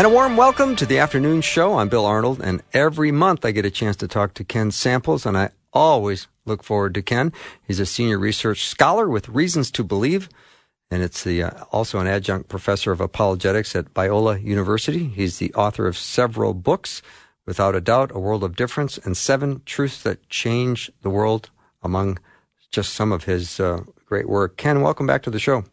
[0.00, 1.76] And a warm welcome to the afternoon show.
[1.76, 5.26] I'm Bill Arnold, and every month I get a chance to talk to Ken Samples,
[5.26, 7.34] and I always look forward to Ken.
[7.62, 10.30] He's a senior research scholar with Reasons to Believe,
[10.90, 15.06] and it's the uh, also an adjunct professor of apologetics at Biola University.
[15.06, 17.02] He's the author of several books,
[17.44, 21.50] Without a Doubt, A World of Difference, and Seven Truths That Change the World,
[21.82, 22.18] among
[22.70, 24.56] just some of his uh, great work.
[24.56, 25.64] Ken, welcome back to the show.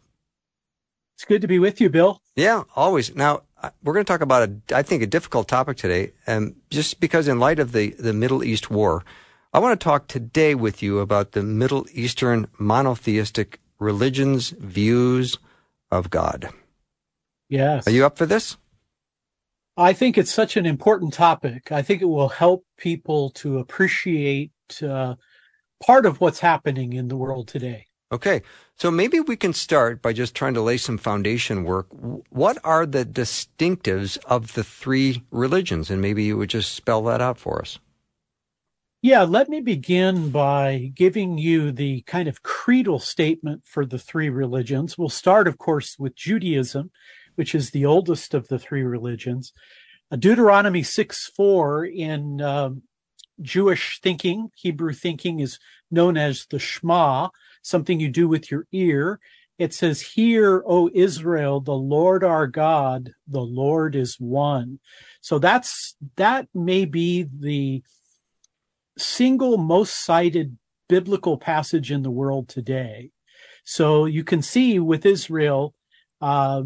[1.14, 2.20] It's good to be with you, Bill.
[2.36, 3.14] Yeah, always.
[3.14, 3.40] Now,
[3.82, 7.28] we're going to talk about a, I think, a difficult topic today, and just because
[7.28, 9.04] in light of the, the Middle East war,
[9.52, 15.38] I want to talk today with you about the Middle Eastern monotheistic religions' views
[15.90, 16.50] of God.
[17.48, 17.86] Yes.
[17.86, 18.56] Are you up for this?
[19.76, 21.72] I think it's such an important topic.
[21.72, 25.14] I think it will help people to appreciate uh,
[25.84, 27.87] part of what's happening in the world today.
[28.10, 28.42] Okay.
[28.76, 31.88] So maybe we can start by just trying to lay some foundation work.
[31.90, 35.90] What are the distinctives of the three religions?
[35.90, 37.78] And maybe you would just spell that out for us.
[39.02, 44.28] Yeah, let me begin by giving you the kind of creedal statement for the three
[44.28, 44.98] religions.
[44.98, 46.90] We'll start, of course, with Judaism,
[47.36, 49.52] which is the oldest of the three religions.
[50.16, 52.82] Deuteronomy 6 4 in um,
[53.40, 55.58] Jewish thinking, Hebrew thinking, is
[55.90, 57.28] known as the Shema,
[57.68, 59.20] something you do with your ear.
[59.58, 64.78] It says, Hear, O Israel, the Lord our God, the Lord is one.
[65.20, 67.82] So that's, that may be the
[68.96, 70.56] single most cited
[70.88, 73.10] biblical passage in the world today.
[73.64, 75.74] So you can see with Israel,
[76.20, 76.62] uh,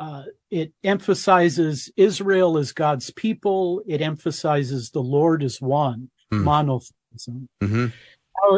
[0.00, 3.82] uh, it emphasizes Israel as God's people.
[3.86, 6.42] It emphasizes the Lord is one, mm.
[6.42, 7.48] monotheism.
[7.62, 7.86] Mm-hmm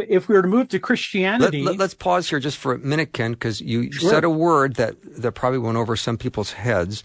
[0.09, 2.79] if we were to move to Christianity, let, us let, pause here just for a
[2.79, 4.11] minute, Ken, because you sure.
[4.11, 7.03] said a word that that probably went over some people's heads,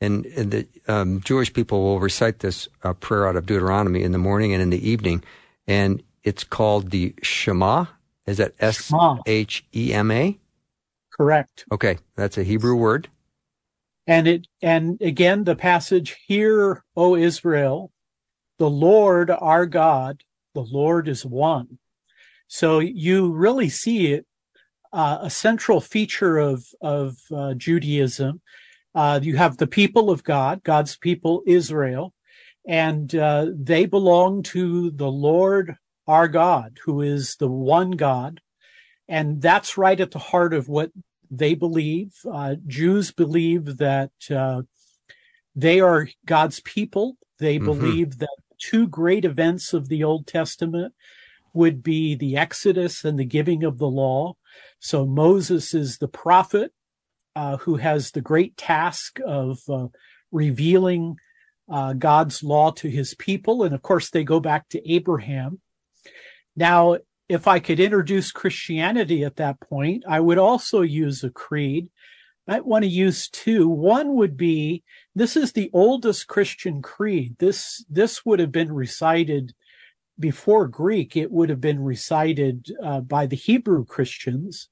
[0.00, 4.12] and, and the um, Jewish people will recite this uh, prayer out of Deuteronomy in
[4.12, 5.22] the morning and in the evening,
[5.66, 7.86] and it's called the Shema.
[8.26, 8.92] Is that S
[9.26, 10.38] H E M A?
[11.12, 11.64] Correct.
[11.72, 13.08] Okay, that's a Hebrew word.
[14.06, 17.92] And it and again the passage, "Hear, O Israel,
[18.58, 20.22] the Lord our God,
[20.54, 21.78] the Lord is one."
[22.52, 24.26] So you really see it,
[24.92, 28.42] uh, a central feature of, of uh, Judaism.
[28.94, 32.12] Uh, you have the people of God, God's people, Israel,
[32.68, 35.76] and uh, they belong to the Lord
[36.06, 38.42] our God, who is the one God.
[39.08, 40.90] And that's right at the heart of what
[41.30, 42.12] they believe.
[42.30, 44.60] Uh, Jews believe that uh,
[45.56, 47.16] they are God's people.
[47.38, 47.64] They mm-hmm.
[47.64, 50.92] believe that two great events of the Old Testament
[51.52, 54.36] would be the Exodus and the giving of the law.
[54.78, 56.72] So Moses is the prophet
[57.34, 59.88] uh, who has the great task of uh,
[60.30, 61.16] revealing
[61.70, 63.62] uh, God's law to his people.
[63.62, 65.60] And of course, they go back to Abraham.
[66.56, 66.98] Now,
[67.28, 71.88] if I could introduce Christianity at that point, I would also use a creed.
[72.46, 73.68] I want to use two.
[73.68, 74.82] One would be
[75.14, 77.36] this is the oldest Christian creed.
[77.38, 79.54] This this would have been recited
[80.22, 84.70] before Greek, it would have been recited uh, by the Hebrew Christians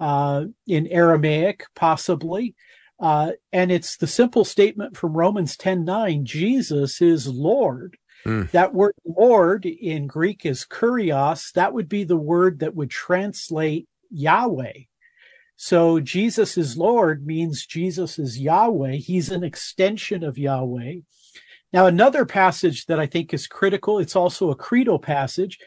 [0.00, 2.56] uh, in Aramaic, possibly.
[2.98, 7.96] Uh, and it's the simple statement from Romans 10:9, Jesus is Lord.
[8.24, 8.50] Mm.
[8.50, 11.52] That word Lord in Greek is kurios.
[11.52, 14.86] That would be the word that would translate Yahweh.
[15.56, 18.96] So Jesus is Lord means Jesus is Yahweh.
[18.96, 21.00] He's an extension of Yahweh.
[21.72, 25.58] Now, another passage that I think is critical, it's also a creedal passage.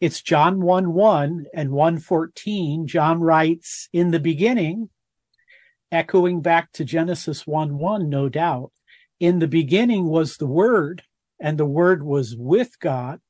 [0.00, 2.86] It's John 1 1 and 114.
[2.86, 4.90] John writes, In the beginning,
[5.92, 8.72] echoing back to Genesis 1 1, no doubt.
[9.20, 11.02] In the beginning was the Word,
[11.40, 13.20] and the Word was with God,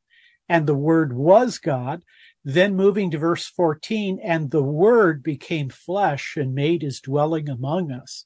[0.49, 2.03] and the Word was God.
[2.45, 7.91] Then moving to verse 14, and the Word became flesh and made his dwelling among
[7.91, 8.25] us.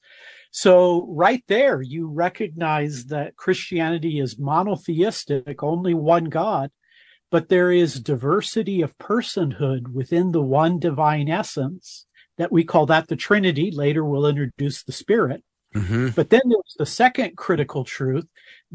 [0.50, 6.70] So right there, you recognize that Christianity is monotheistic, only one God,
[7.30, 12.06] but there is diversity of personhood within the one divine essence
[12.38, 13.70] that we call that the Trinity.
[13.70, 15.42] Later we'll introduce the Spirit.
[15.74, 16.08] Mm-hmm.
[16.16, 18.26] But then there's the second critical truth.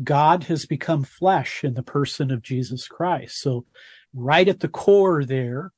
[0.04, 3.42] God has become flesh in the person of Jesus Christ.
[3.42, 3.66] So
[4.14, 5.72] right at the core there.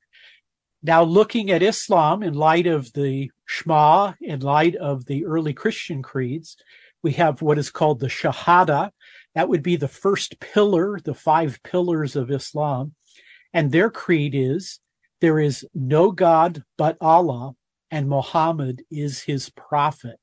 [0.85, 6.03] Now looking at Islam in light of the Shema, in light of the early Christian
[6.03, 6.57] creeds,
[7.01, 8.91] we have what is called the Shahada.
[9.33, 12.93] That would be the first pillar, the five pillars of Islam.
[13.51, 14.79] And their creed is
[15.21, 17.55] there is no God but Allah
[17.89, 20.19] and Muhammad is his prophet.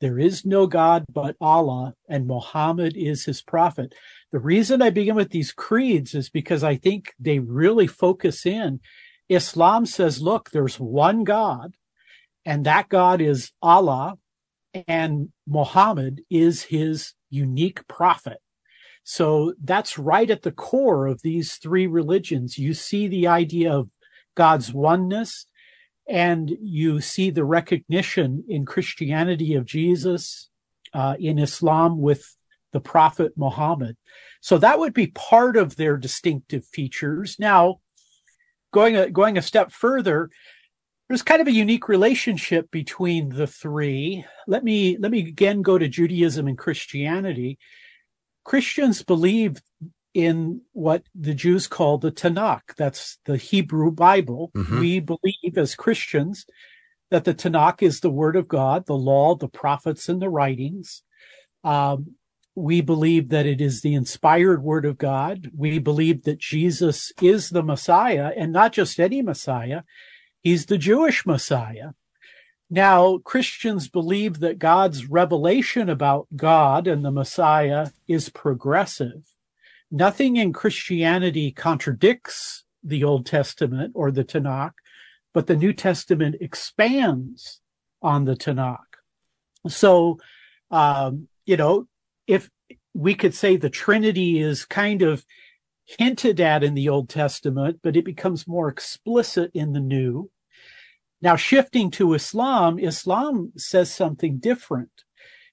[0.00, 3.94] There is no God but Allah and Muhammad is his prophet.
[4.32, 8.80] The reason I begin with these creeds is because I think they really focus in.
[9.32, 11.74] Islam says, look, there's one God
[12.44, 14.16] and that God is Allah
[14.86, 18.38] and Muhammad is his unique prophet.
[19.04, 22.58] So that's right at the core of these three religions.
[22.58, 23.90] You see the idea of
[24.34, 25.46] God's oneness
[26.08, 30.50] and you see the recognition in Christianity of Jesus,
[30.94, 32.36] uh, in Islam with
[32.72, 33.96] the prophet Muhammad.
[34.40, 37.36] So that would be part of their distinctive features.
[37.38, 37.80] Now,
[38.72, 40.30] going a, going a step further,
[41.08, 44.24] there's kind of a unique relationship between the three.
[44.46, 47.58] Let me let me again go to Judaism and Christianity.
[48.44, 49.62] Christians believe
[50.14, 52.74] in what the Jews call the Tanakh.
[52.76, 54.50] That's the Hebrew Bible.
[54.54, 54.80] Mm-hmm.
[54.80, 56.46] We believe as Christians
[57.10, 61.02] that the Tanakh is the Word of God, the law, the prophets, and the writings.
[61.62, 62.16] Um,
[62.54, 65.50] we believe that it is the inspired Word of God.
[65.56, 69.82] We believe that Jesus is the Messiah, and not just any Messiah.
[70.42, 71.90] He's the Jewish Messiah.
[72.68, 79.32] Now, Christians believe that God's revelation about God and the Messiah is progressive
[79.92, 84.72] nothing in Christianity contradicts the Old Testament or the Tanakh,
[85.34, 87.60] but the New Testament expands
[88.00, 88.78] on the Tanakh.
[89.68, 90.18] So,
[90.70, 91.86] um, you know,
[92.32, 92.48] if
[92.94, 95.26] we could say the Trinity is kind of
[95.84, 100.30] hinted at in the Old Testament, but it becomes more explicit in the New.
[101.20, 105.04] Now, shifting to Islam, Islam says something different.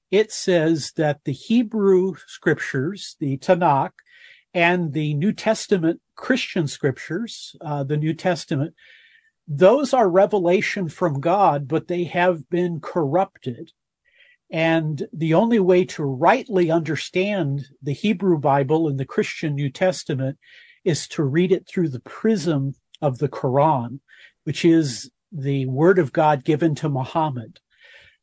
[0.09, 3.91] It says that the Hebrew scriptures, the Tanakh,
[4.53, 8.73] and the New Testament Christian scriptures, uh, the New Testament,
[9.47, 13.73] those are revelation from God, but they have been corrupted.
[14.51, 20.37] And the only way to rightly understand the Hebrew Bible and the Christian New Testament
[20.83, 23.99] is to read it through the prism of the Quran,
[24.43, 27.59] which is the word of God given to Muhammad.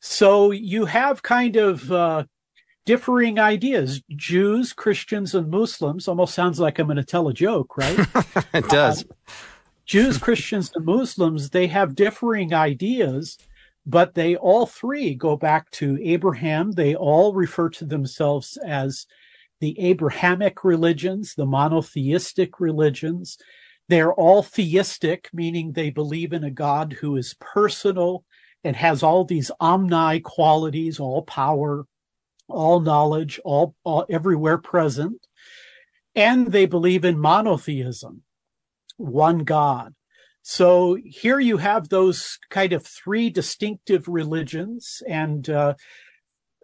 [0.00, 2.24] So you have kind of uh,
[2.84, 4.02] differing ideas.
[4.14, 7.98] Jews, Christians, and Muslims almost sounds like I'm going to tell a joke, right?
[8.54, 9.04] it does.
[9.04, 9.34] Uh,
[9.84, 13.38] Jews, Christians, and Muslims, they have differing ideas,
[13.86, 16.72] but they all three go back to Abraham.
[16.72, 19.06] They all refer to themselves as
[19.60, 23.38] the Abrahamic religions, the monotheistic religions.
[23.88, 28.24] They're all theistic, meaning they believe in a God who is personal
[28.64, 31.86] and has all these omni qualities, all power,
[32.48, 35.24] all knowledge, all, all everywhere present.
[36.16, 38.22] And they believe in monotheism,
[38.96, 39.94] one God.
[40.48, 45.74] So here you have those kind of three distinctive religions and, uh,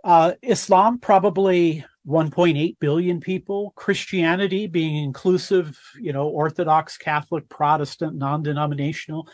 [0.04, 9.28] uh, Islam probably 1.8 billion people, Christianity being inclusive, you know, Orthodox, Catholic, Protestant, non-denominational,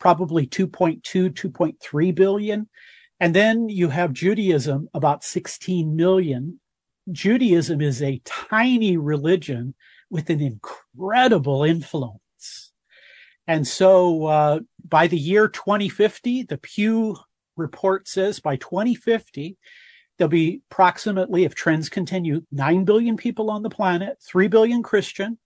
[0.00, 2.68] probably 2.2, 2.3 billion.
[3.20, 6.58] And then you have Judaism, about 16 million.
[7.12, 9.76] Judaism is a tiny religion
[10.10, 12.18] with an incredible influence.
[13.46, 17.16] And so uh, by the year 2050, the Pew
[17.56, 19.56] report says by 2050,
[20.18, 25.38] there'll be approximately, if trends continue, 9 billion people on the planet, 3 billion Christian,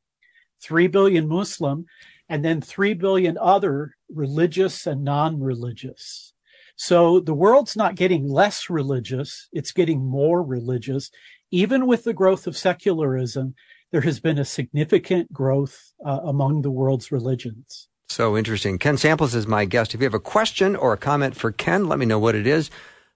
[0.62, 1.86] 3 billion Muslim,
[2.28, 6.32] and then 3 billion other religious and non-religious.
[6.76, 9.48] So the world's not getting less religious.
[9.52, 11.10] It's getting more religious.
[11.50, 13.54] Even with the growth of secularism,
[13.92, 17.89] there has been a significant growth uh, among the world's religions.
[18.10, 18.78] So interesting.
[18.80, 19.94] Ken Samples is my guest.
[19.94, 22.44] If you have a question or a comment for Ken, let me know what it
[22.44, 22.68] is.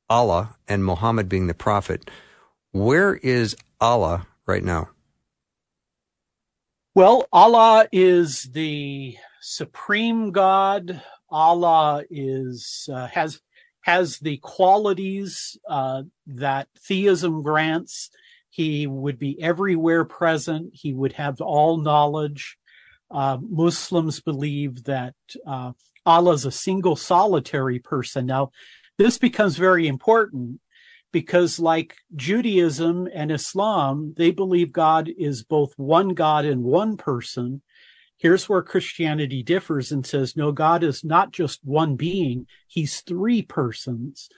[0.10, 2.10] Allah and Muhammad being the prophet,
[2.72, 4.88] where is Allah right now?
[6.94, 11.02] Well, Allah is the supreme God.
[11.30, 13.42] Allah is uh, has
[13.86, 18.10] has the qualities uh, that theism grants.
[18.50, 20.72] He would be everywhere present.
[20.74, 22.58] He would have all knowledge.
[23.12, 25.14] Uh, Muslims believe that
[25.46, 25.74] uh,
[26.04, 28.26] Allah is a single solitary person.
[28.26, 28.50] Now,
[28.98, 30.62] this becomes very important
[31.12, 37.62] because like Judaism and Islam, they believe God is both one God and one person.
[38.18, 42.48] Here's where Christianity differs and says, no, God is not just one being.
[42.68, 44.30] He's three persons.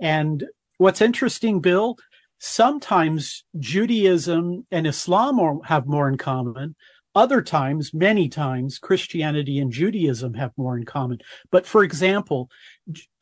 [0.00, 0.44] And
[0.78, 1.96] what's interesting, Bill,
[2.38, 6.76] sometimes Judaism and Islam have more in common.
[7.16, 11.18] Other times, many times, Christianity and Judaism have more in common.
[11.50, 12.50] But for example,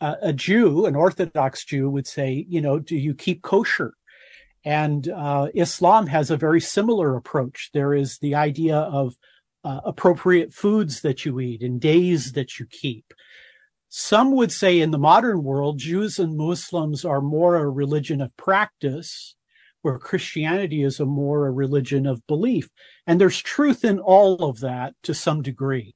[0.01, 3.93] a Jew, an Orthodox Jew would say, you know, do you keep kosher?
[4.65, 7.71] And uh, Islam has a very similar approach.
[7.75, 9.15] There is the idea of
[9.65, 13.13] uh, appropriate foods that you eat and days that you keep.
[13.89, 18.35] Some would say in the modern world, Jews and Muslims are more a religion of
[18.37, 19.37] practice,
[19.83, 22.71] where Christianity is a more a religion of belief.
[23.07, 25.95] And there's truth in all of that to some degree.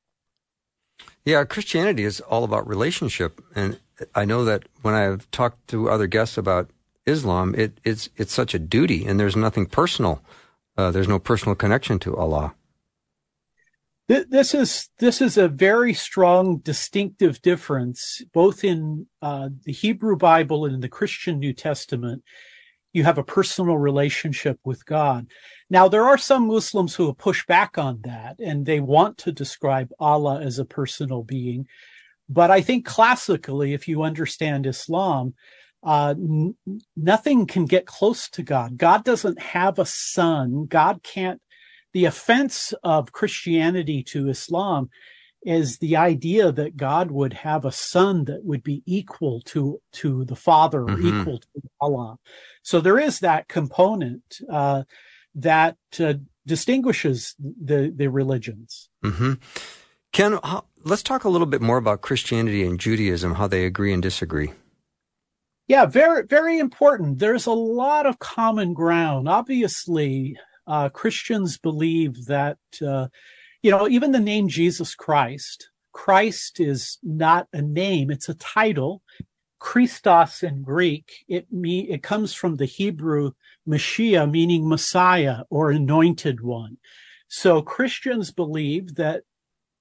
[1.24, 3.40] Yeah, Christianity is all about relationship.
[3.54, 3.80] And
[4.14, 6.70] I know that when I've talked to other guests about
[7.06, 10.20] Islam, it, it's, it's such a duty and there's nothing personal.
[10.76, 12.54] Uh, there's no personal connection to Allah
[14.08, 20.64] this is this is a very strong distinctive difference both in uh, the hebrew bible
[20.64, 22.22] and in the christian new testament.
[22.92, 25.26] You have a personal relationship with god.
[25.68, 29.90] Now there are some muslims who pushed back on that and they want to describe
[29.98, 31.66] allah as a personal being.
[32.28, 35.34] But i think classically if you understand islam
[35.82, 36.56] uh, n-
[36.96, 38.76] nothing can get close to god.
[38.76, 40.66] God doesn't have a son.
[40.66, 41.40] God can't
[41.96, 44.90] the offense of Christianity to Islam
[45.40, 50.26] is the idea that God would have a son that would be equal to to
[50.26, 51.20] the Father or mm-hmm.
[51.20, 51.48] equal to
[51.80, 52.18] Allah.
[52.62, 54.82] So there is that component uh,
[55.36, 58.90] that uh, distinguishes the the religions.
[59.02, 59.32] Mm-hmm.
[60.12, 60.38] Ken,
[60.84, 64.52] let's talk a little bit more about Christianity and Judaism, how they agree and disagree.
[65.66, 67.20] Yeah, very very important.
[67.20, 69.30] There's a lot of common ground.
[69.30, 70.36] Obviously,
[70.66, 73.08] uh, Christians believe that, uh,
[73.62, 79.02] you know, even the name Jesus Christ, Christ is not a name, it's a title.
[79.58, 83.32] Christos in Greek, it me, it comes from the Hebrew
[83.66, 86.76] Mashiach, meaning Messiah or anointed one.
[87.28, 89.22] So Christians believe that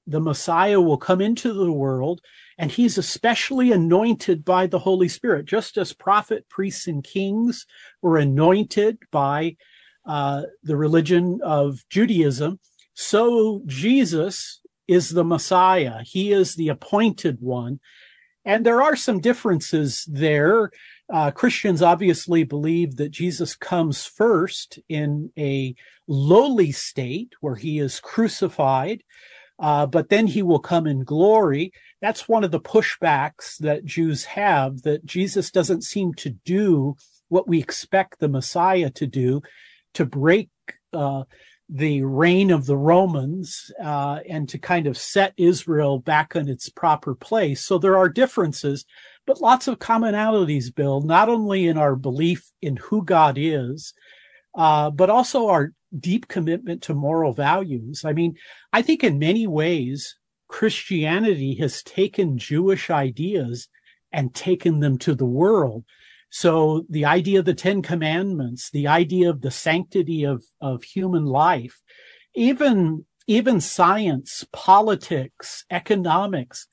[0.08, 2.22] the Messiah will come into the world
[2.58, 7.66] and he's especially anointed by the Holy Spirit, just as prophet, priests, and kings
[8.02, 9.58] were anointed by
[10.06, 12.60] uh, the religion of Judaism.
[12.94, 16.02] So Jesus is the Messiah.
[16.04, 17.80] He is the appointed one.
[18.46, 20.70] And there are some differences there.
[21.12, 25.76] Uh, Christians obviously believe that Jesus comes first in a
[26.08, 29.04] lowly state where he is crucified,
[29.60, 31.72] uh, but then he will come in glory.
[32.02, 36.96] That's one of the pushbacks that Jews have that Jesus doesn't seem to do
[37.30, 39.42] what we expect the Messiah to do
[39.96, 40.50] to break
[40.94, 41.24] uh,
[41.68, 46.70] the reign of the Romans uh, and to kind of set Israel back in its
[46.70, 47.66] proper place.
[47.66, 48.86] So there are differences,
[49.26, 53.94] but lots of commonalities, Bill, not only in our belief in who God is,
[54.54, 58.06] uh, but also our deep commitment to moral values.
[58.06, 58.36] I mean,
[58.72, 60.16] I think in many ways,
[60.48, 63.68] Christianity has taken Jewish ideas
[64.12, 65.84] and taken them to the world.
[66.30, 71.26] So the idea of the Ten Commandments, the idea of the sanctity of, of human
[71.26, 71.82] life,
[72.36, 76.68] even, even science, politics, economics,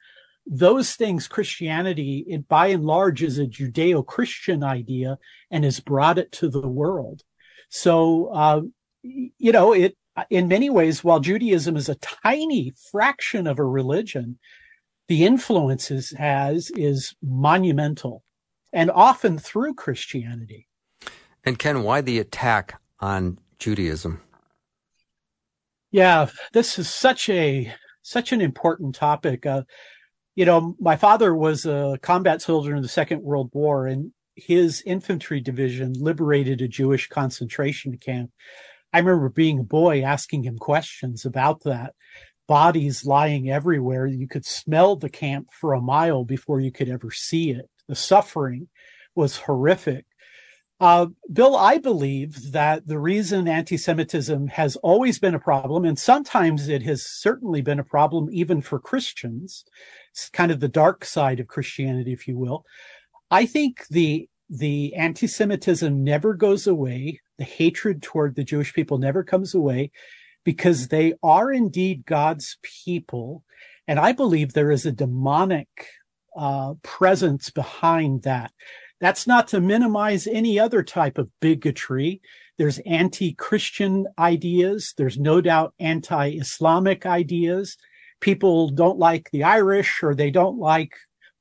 [0.45, 5.19] those things Christianity, it, by and large, is a Judeo-Christian idea
[5.51, 7.23] and has brought it to the world.
[7.69, 8.63] So, uh,
[9.03, 9.97] you know, it,
[10.29, 14.39] in many ways, while Judaism is a tiny fraction of a religion,
[15.09, 18.23] the influences has is monumental
[18.73, 20.69] and often through Christianity.
[21.45, 24.21] And Ken, why the attack on Judaism?
[25.91, 29.45] Yeah, this is such a such an important topic.
[29.45, 29.63] Uh,
[30.35, 34.83] you know, my father was a combat soldier in the Second World War, and his
[34.87, 38.31] infantry division liberated a Jewish concentration camp.
[38.93, 41.95] I remember being a boy asking him questions about that.
[42.49, 44.07] Bodies lying everywhere.
[44.07, 47.95] You could smell the camp for a mile before you could ever see it the
[47.95, 48.69] suffering
[49.15, 50.07] was horrific.
[50.81, 56.69] Uh, Bill, I believe that the reason anti-Semitism has always been a problem, and sometimes
[56.69, 59.65] it has certainly been a problem even for Christians,
[60.11, 62.65] it's kind of the dark side of Christianity, if you will.
[63.31, 67.21] I think the the anti-Semitism never goes away.
[67.39, 69.91] the hatred toward the Jewish people never comes away
[70.45, 73.45] because they are indeed God's people.
[73.89, 75.69] And I believe there is a demonic
[76.37, 78.53] uh, presence behind that.
[79.01, 82.21] That's not to minimize any other type of bigotry.
[82.57, 84.95] There's anti-Christian ideas.
[84.97, 87.77] There's no doubt anti-Islamic ideas.
[88.21, 90.93] People don't like the Irish or they don't like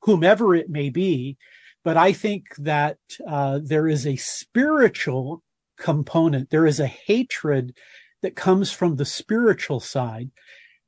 [0.02, 1.38] whomever it may be.
[1.84, 5.44] But I think that uh, there is a spiritual
[5.78, 6.50] component.
[6.50, 7.76] There is a hatred
[8.22, 10.32] that comes from the spiritual side.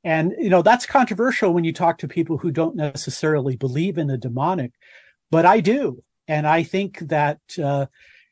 [0.04, 4.06] And, you know, that's controversial when you talk to people who don't necessarily believe in
[4.06, 4.72] the demonic,
[5.30, 6.02] but I do.
[6.28, 7.86] And I think that, uh,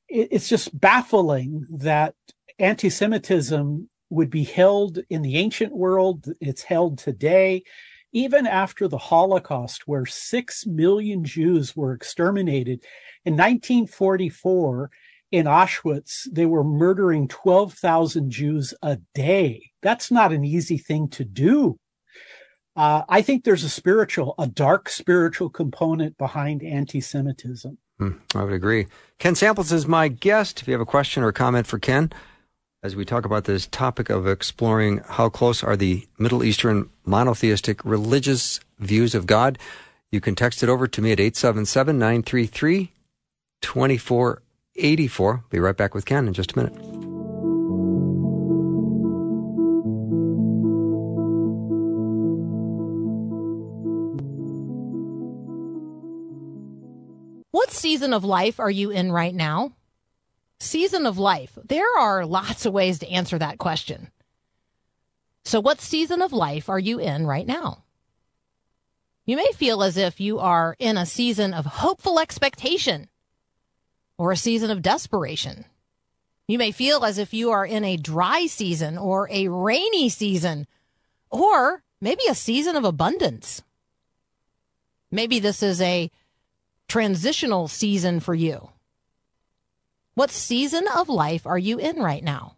[0.09, 2.15] it, it's just baffling that
[2.59, 6.27] anti-Semitism would be held in the ancient world.
[6.41, 7.63] It's held today,
[8.13, 12.85] even after the Holocaust, where six million Jews were exterminated
[13.25, 14.91] in 1944
[15.33, 19.71] in Auschwitz, they were murdering 12,000 Jews a day.
[19.81, 21.79] That's not an easy thing to do.
[22.77, 27.77] Uh, I think there's a spiritual, a dark spiritual component behind anti-Semitism.
[27.99, 28.87] Hmm, I would agree.
[29.19, 30.61] Ken Samples is my guest.
[30.61, 32.13] If you have a question or comment for Ken,
[32.83, 37.85] as we talk about this topic of exploring how close are the Middle Eastern monotheistic
[37.85, 39.59] religious views of God,
[40.11, 42.93] you can text it over to me at 877 933
[44.77, 45.45] 84.
[45.51, 46.75] Be right back with Ken in just a minute.
[57.51, 59.73] What season of life are you in right now?
[60.59, 61.59] Season of life.
[61.65, 64.11] There are lots of ways to answer that question.
[65.45, 67.85] So, what season of life are you in right now?
[69.27, 73.09] You may feel as if you are in a season of hopeful expectation
[74.19, 75.65] or a season of desperation.
[76.49, 80.67] You may feel as if you are in a dry season or a rainy season
[81.31, 83.63] or maybe a season of abundance.
[85.11, 86.11] Maybe this is a
[86.89, 88.71] transitional season for you.
[90.15, 92.57] What season of life are you in right now?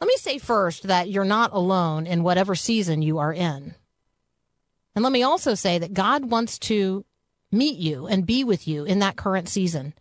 [0.00, 3.74] Let me say first that you're not alone in whatever season you are in.
[4.94, 7.04] And let me also say that God wants to
[7.54, 9.94] meet you and be with you in that current season,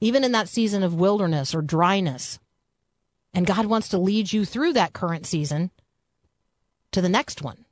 [0.00, 2.38] even in that season of wilderness or dryness.
[3.32, 5.70] And God wants to lead you through that current season
[6.92, 7.64] to the next one.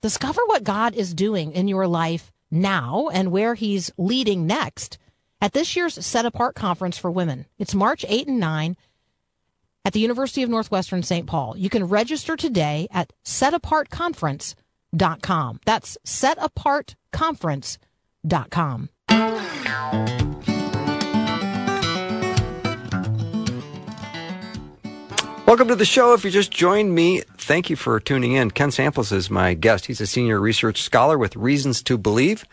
[0.00, 4.98] Discover what God is doing in your life now and where He's leading next
[5.40, 7.46] at this year's Set Apart Conference for Women.
[7.58, 8.76] It's March 8 and 9
[9.84, 11.26] at the University of Northwestern St.
[11.26, 11.56] Paul.
[11.56, 15.60] You can register today at setapartconference.com.
[15.64, 17.89] That's setapartconference.com
[18.50, 18.88] com.
[25.50, 26.14] Welcome to the show.
[26.14, 28.52] If you just joined me, thank you for tuning in.
[28.52, 29.86] Ken Samples is my guest.
[29.86, 32.44] He's a senior research scholar with Reasons to Believe.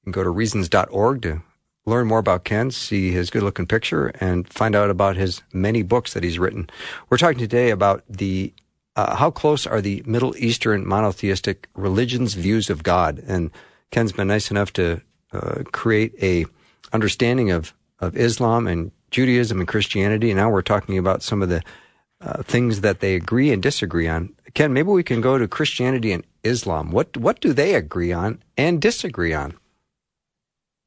[0.00, 1.42] You can go to reasons.org to
[1.86, 5.84] learn more about Ken, see his good looking picture, and find out about his many
[5.84, 6.68] books that he's written.
[7.08, 8.52] We're talking today about the
[8.96, 13.22] uh, how close are the Middle Eastern monotheistic religions' views of God?
[13.26, 13.52] And
[13.92, 15.00] Ken's been nice enough to
[15.32, 16.46] uh, create a
[16.92, 20.30] understanding of, of Islam and Judaism and Christianity.
[20.30, 21.62] And now we're talking about some of the
[22.20, 24.34] uh, things that they agree and disagree on.
[24.54, 26.90] Ken, maybe we can go to Christianity and Islam.
[26.90, 29.54] What what do they agree on and disagree on?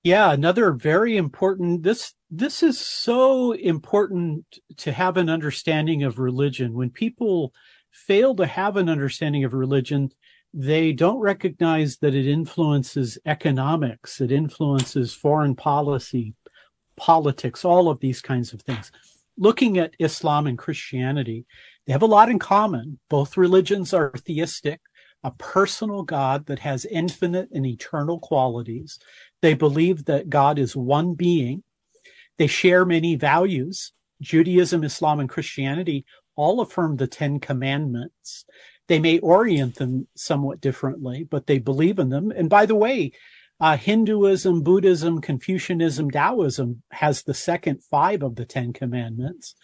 [0.03, 6.73] Yeah, another very important this this is so important to have an understanding of religion.
[6.73, 7.53] When people
[7.91, 10.11] fail to have an understanding of religion,
[10.57, 16.33] they don't recognize that it influences economics, it influences foreign policy,
[16.95, 18.89] politics, all of these kinds of things.
[19.37, 21.45] Looking at Islam and Christianity,
[21.85, 22.99] they have a lot in common.
[23.09, 24.79] Both religions are theistic,
[25.25, 28.97] a personal God that has infinite and eternal qualities.
[29.41, 31.63] They believe that God is one being.
[32.37, 33.91] They share many values.
[34.21, 36.05] Judaism, Islam, and Christianity
[36.37, 38.45] all affirm the Ten Commandments.
[38.87, 42.31] They may orient them somewhat differently, but they believe in them.
[42.31, 43.11] And by the way,
[43.59, 49.55] uh, Hinduism, Buddhism, Confucianism, Taoism has the second five of the Ten Commandments.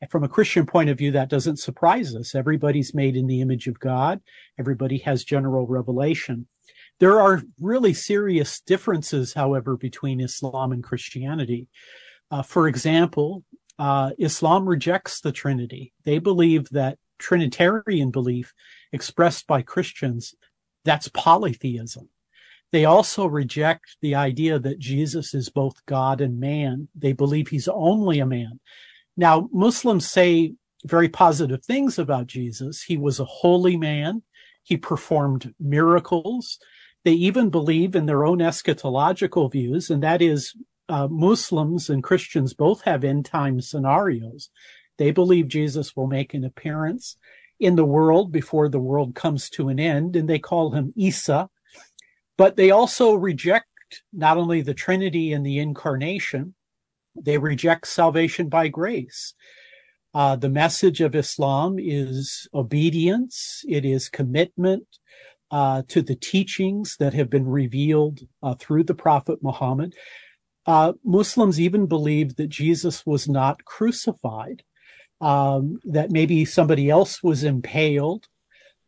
[0.00, 2.34] And from a Christian point of view, that doesn't surprise us.
[2.34, 4.20] Everybody's made in the image of God.
[4.58, 6.48] Everybody has general revelation.
[6.98, 11.68] There are really serious differences, however, between Islam and Christianity.
[12.30, 13.44] Uh, for example,
[13.78, 15.92] uh, Islam rejects the Trinity.
[16.04, 18.52] They believe that Trinitarian belief
[18.92, 20.34] expressed by Christians,
[20.84, 22.08] that's polytheism.
[22.72, 26.88] They also reject the idea that Jesus is both God and man.
[26.94, 28.60] They believe he's only a man.
[29.16, 32.82] Now, Muslims say very positive things about Jesus.
[32.82, 34.22] He was a holy man.
[34.62, 36.58] He performed miracles.
[37.04, 40.54] They even believe in their own eschatological views, and that is
[40.88, 44.50] uh, Muslims and Christians both have end time scenarios.
[44.98, 47.16] They believe Jesus will make an appearance
[47.58, 51.48] in the world before the world comes to an end, and they call him Isa.
[52.36, 53.66] But they also reject
[54.12, 56.54] not only the Trinity and the incarnation,
[57.14, 59.34] they reject salvation by grace.
[60.14, 63.64] Uh, the message of Islam is obedience.
[63.68, 64.86] It is commitment
[65.50, 69.94] uh, to the teachings that have been revealed uh, through the Prophet Muhammad.
[70.66, 74.62] Uh, Muslims even believe that Jesus was not crucified,
[75.20, 78.26] um, that maybe somebody else was impaled.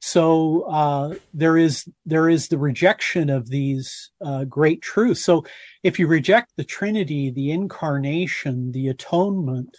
[0.00, 5.24] So uh, there is there is the rejection of these uh, great truths.
[5.24, 5.44] So
[5.82, 9.76] if you reject the Trinity, the Incarnation, the Atonement,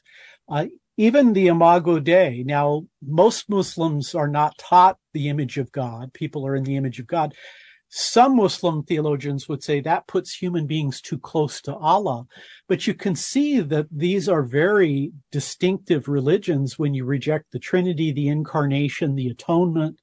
[0.49, 0.65] uh,
[0.97, 2.43] even the Imago Dei.
[2.45, 6.11] Now, most Muslims are not taught the image of God.
[6.11, 7.33] People are in the image of God.
[7.89, 12.27] Some Muslim theologians would say that puts human beings too close to Allah.
[12.67, 18.11] But you can see that these are very distinctive religions when you reject the Trinity,
[18.11, 19.99] the incarnation, the atonement,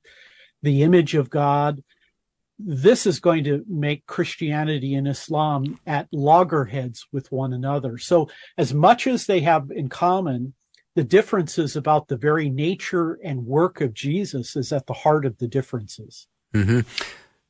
[0.63, 1.85] the image of God.
[2.59, 7.99] This is going to make Christianity and Islam at loggerheads with one another.
[7.99, 10.55] So as much as they have in common,
[10.97, 15.39] the differences about the very nature and work of Jesus is at the heart of
[15.39, 16.27] the differences.
[16.55, 16.81] Mm-hmm.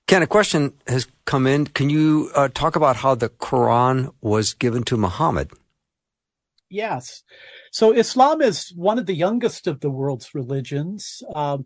[0.07, 1.67] Ken, a question has come in.
[1.67, 5.51] Can you uh, talk about how the Quran was given to Muhammad?
[6.71, 7.25] Yes.
[7.73, 11.23] So Islam is one of the youngest of the world's religions.
[11.35, 11.65] Um,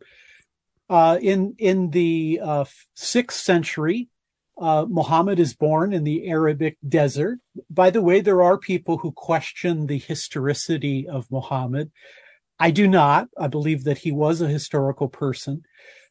[0.89, 4.09] uh, in in the uh, sixth century,
[4.59, 7.39] uh, Muhammad is born in the Arabic desert.
[7.69, 11.93] By the way, there are people who question the historicity of Muhammad.
[12.59, 13.29] I do not.
[13.39, 15.63] I believe that he was a historical person.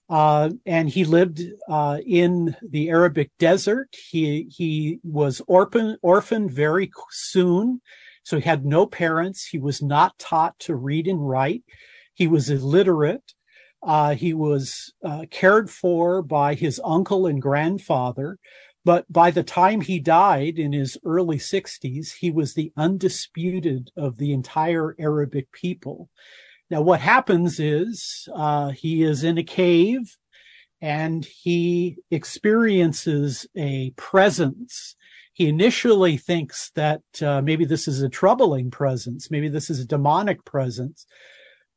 [0.10, 3.89] Uh, and he lived uh, in the Arabic desert.
[4.10, 7.82] He he was orphan orphaned very soon,
[8.24, 9.48] so he had no parents.
[9.48, 11.63] He was not taught to read and write.
[12.13, 13.34] He was illiterate.
[13.84, 18.39] Uh, he was uh, cared for by his uncle and grandfather.
[18.86, 24.17] But by the time he died in his early 60s, he was the undisputed of
[24.17, 26.10] the entire Arabic people.
[26.69, 30.17] Now, what happens is uh, he is in a cave
[30.82, 34.95] and he experiences a presence.
[35.34, 39.86] He initially thinks that uh, maybe this is a troubling presence, maybe this is a
[39.88, 41.05] demonic presence.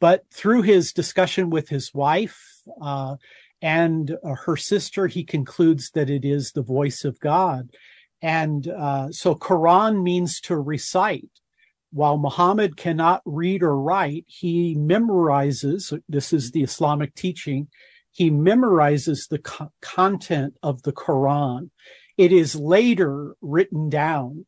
[0.00, 2.38] But through his discussion with his wife
[2.81, 3.16] uh,
[3.62, 7.70] and uh, her sister, he concludes that it is the voice of God.
[8.20, 11.31] And uh, so Quran means to recite
[11.92, 17.68] while Muhammad cannot read or write, he memorizes, this is the Islamic teaching,
[18.11, 21.70] he memorizes the co- content of the Quran.
[22.16, 24.46] It is later written down.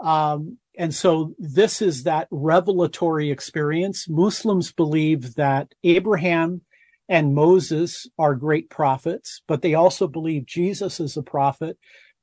[0.00, 4.08] Um, and so this is that revelatory experience.
[4.08, 6.62] Muslims believe that Abraham
[7.08, 11.76] and Moses are great prophets, but they also believe Jesus is a prophet,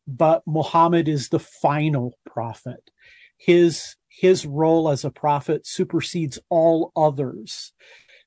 [0.08, 2.90] but Muhammad is the final prophet.
[3.38, 7.74] His his role as a prophet supersedes all others.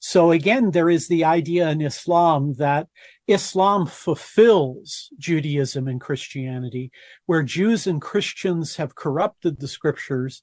[0.00, 2.88] So again, there is the idea in Islam that
[3.26, 6.90] Islam fulfills Judaism and Christianity,
[7.26, 10.42] where Jews and Christians have corrupted the scriptures.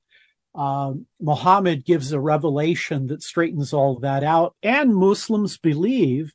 [0.56, 4.56] Uh, Muhammad gives a revelation that straightens all that out.
[4.64, 6.34] And Muslims believe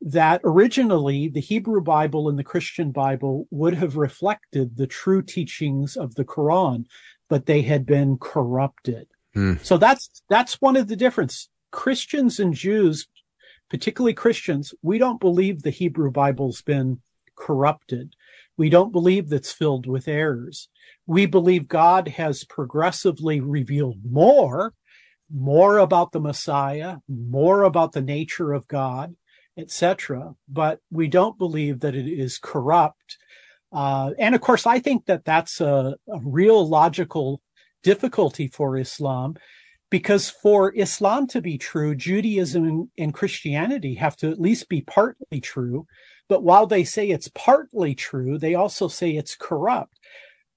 [0.00, 5.96] that originally the Hebrew Bible and the Christian Bible would have reflected the true teachings
[5.96, 6.84] of the Quran
[7.28, 9.08] but they had been corrupted.
[9.34, 9.64] Mm.
[9.64, 11.48] So that's that's one of the difference.
[11.70, 13.08] Christians and Jews,
[13.68, 17.00] particularly Christians, we don't believe the Hebrew Bible's been
[17.36, 18.14] corrupted.
[18.56, 20.68] We don't believe that's filled with errors.
[21.06, 24.74] We believe God has progressively revealed more,
[25.32, 29.16] more about the Messiah, more about the nature of God,
[29.58, 30.36] etc.
[30.48, 33.18] But we don't believe that it is corrupt
[33.74, 37.42] uh, and of course, I think that that's a, a real logical
[37.82, 39.34] difficulty for Islam
[39.90, 45.40] because for Islam to be true, Judaism and Christianity have to at least be partly
[45.40, 45.86] true.
[46.28, 49.98] But while they say it's partly true, they also say it's corrupt.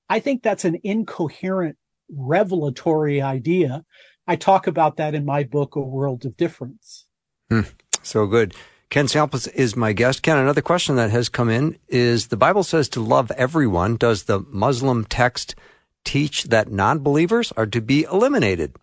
[0.09, 1.77] I think that's an incoherent
[2.09, 3.83] revelatory idea.
[4.27, 7.07] I talk about that in my book, A World of Difference.
[7.49, 7.61] Hmm.
[8.03, 8.53] So good.
[8.89, 10.21] Ken Samples is my guest.
[10.21, 13.97] Ken, another question that has come in is the Bible says to love everyone.
[13.97, 15.55] Does the Muslim text
[16.05, 18.77] teach that non believers are to be eliminated?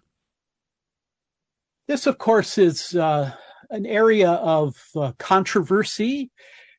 [1.88, 3.32] This, of course, is uh,
[3.70, 6.30] an area of uh, controversy.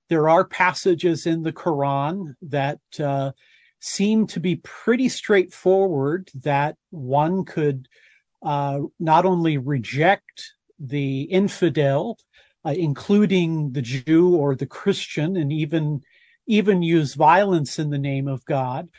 [0.07, 3.31] There are passages in the Quran that uh,
[3.79, 7.87] seem to be pretty straightforward that one could
[8.43, 12.19] uh, not only reject the infidel,
[12.65, 16.01] uh, including the Jew or the Christian, and even
[16.47, 18.89] even use violence in the name of God.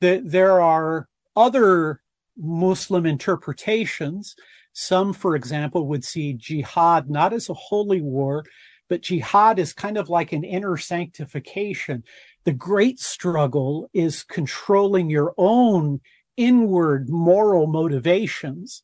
[0.00, 2.02] That there are other
[2.36, 4.34] Muslim interpretations.
[4.72, 8.44] Some, for example, would see jihad not as a holy war,
[8.88, 12.04] but jihad is kind of like an inner sanctification.
[12.44, 16.00] The great struggle is controlling your own
[16.36, 18.82] inward moral motivations.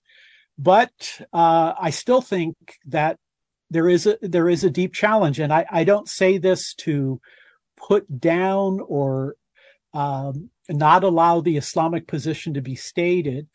[0.58, 3.18] But uh, I still think that
[3.72, 7.20] there is a there is a deep challenge, and I, I don't say this to
[7.76, 9.36] put down or
[9.94, 13.48] um, not allow the Islamic position to be stated.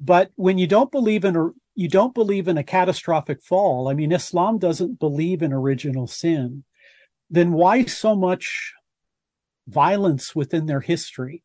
[0.00, 3.94] But when you don't believe in a you don't believe in a catastrophic fall, I
[3.94, 6.64] mean, Islam doesn't believe in original sin,
[7.30, 8.72] then why so much
[9.68, 11.44] violence within their history?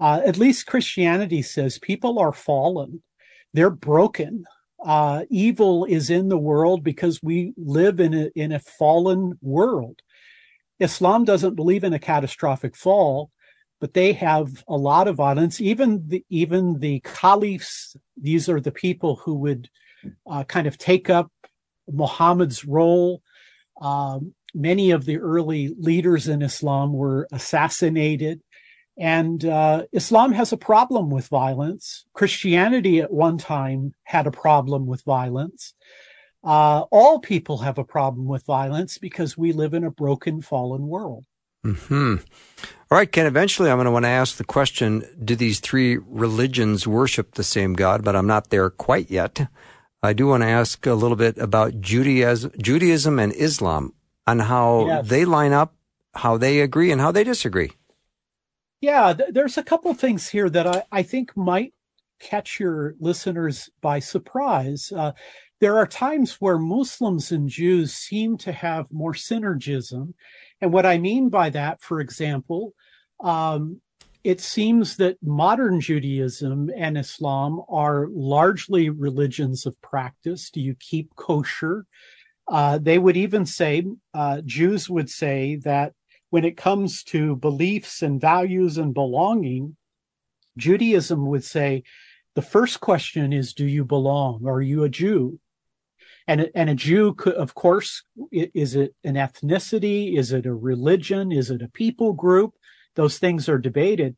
[0.00, 3.02] Uh, at least Christianity says people are fallen,
[3.52, 4.46] they're broken.
[4.84, 10.00] Uh, evil is in the world because we live in a, in a fallen world.
[10.78, 13.30] Islam doesn't believe in a catastrophic fall,
[13.80, 15.60] but they have a lot of violence.
[15.60, 19.68] Even the even the caliphs, these are the people who would
[20.30, 21.30] uh, kind of take up
[21.90, 23.22] Muhammad's role.
[23.80, 28.40] Um, many of the early leaders in Islam were assassinated.
[29.00, 32.04] And uh, Islam has a problem with violence.
[32.12, 35.72] Christianity at one time had a problem with violence.
[36.44, 40.86] Uh, all people have a problem with violence because we live in a broken, fallen
[40.86, 41.24] world.
[41.64, 42.16] Hmm.
[42.90, 43.26] All right, Ken.
[43.26, 47.44] Eventually, I'm going to want to ask the question: Do these three religions worship the
[47.44, 48.02] same God?
[48.04, 49.48] But I'm not there quite yet.
[50.02, 53.92] I do want to ask a little bit about Judaism, Judaism and Islam,
[54.26, 55.08] on how yes.
[55.08, 55.74] they line up,
[56.14, 57.72] how they agree, and how they disagree.
[58.80, 61.74] Yeah, th- there's a couple things here that I, I think might
[62.20, 64.92] catch your listeners by surprise.
[64.94, 65.12] Uh,
[65.60, 70.14] there are times where Muslims and Jews seem to have more synergism.
[70.60, 72.74] And what I mean by that, for example,
[73.22, 73.80] um,
[74.24, 80.50] it seems that modern Judaism and Islam are largely religions of practice.
[80.50, 81.86] Do you keep kosher?
[82.48, 85.92] Uh, they would even say, uh, Jews would say that
[86.30, 89.76] when it comes to beliefs and values and belonging,
[90.56, 91.82] Judaism would say
[92.34, 94.46] the first question is, do you belong?
[94.46, 95.40] Are you a Jew?
[96.26, 100.16] And, and a Jew could, of course, is it an ethnicity?
[100.16, 101.32] Is it a religion?
[101.32, 102.54] Is it a people group?
[102.94, 104.16] Those things are debated.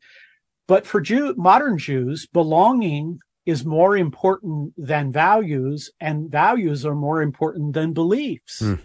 [0.67, 7.21] But for Jew, modern Jews, belonging is more important than values and values are more
[7.21, 8.61] important than beliefs.
[8.61, 8.79] Mm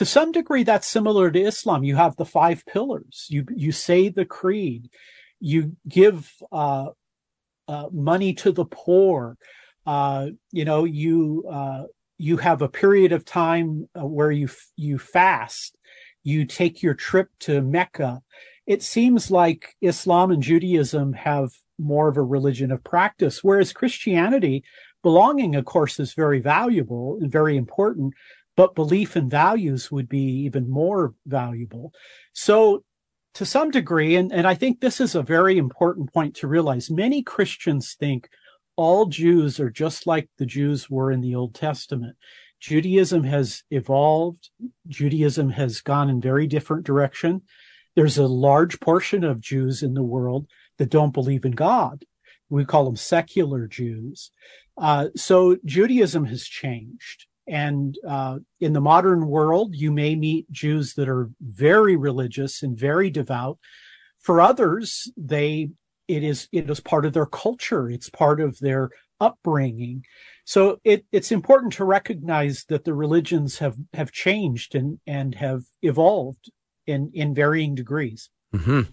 [0.00, 1.84] to some degree, that's similar to Islam.
[1.84, 3.26] You have the five pillars.
[3.28, 4.88] You you say the creed.
[5.40, 6.86] You give uh,
[7.68, 9.36] uh, money to the poor.
[9.84, 11.82] Uh, you know, you uh,
[12.16, 15.76] you have a period of time uh, where you you fast.
[16.22, 18.22] You take your trip to Mecca.
[18.66, 24.64] It seems like Islam and Judaism have more of a religion of practice, whereas Christianity,
[25.02, 28.14] belonging, of course, is very valuable and very important
[28.60, 31.94] but belief and values would be even more valuable.
[32.34, 32.84] So
[33.32, 36.90] to some degree, and, and I think this is a very important point to realize,
[36.90, 38.28] many Christians think
[38.76, 42.18] all Jews are just like the Jews were in the Old Testament.
[42.60, 44.50] Judaism has evolved.
[44.86, 47.40] Judaism has gone in very different direction.
[47.96, 50.46] There's a large portion of Jews in the world
[50.76, 52.04] that don't believe in God.
[52.50, 54.32] We call them secular Jews.
[54.76, 57.24] Uh, so Judaism has changed.
[57.46, 62.78] And uh, in the modern world, you may meet Jews that are very religious and
[62.78, 63.58] very devout.
[64.18, 65.70] For others, they
[66.06, 67.88] it is it is part of their culture.
[67.88, 70.04] It's part of their upbringing.
[70.44, 75.62] So it, it's important to recognize that the religions have have changed and and have
[75.82, 76.50] evolved
[76.86, 78.30] in in varying degrees.
[78.54, 78.90] Mm-hmm.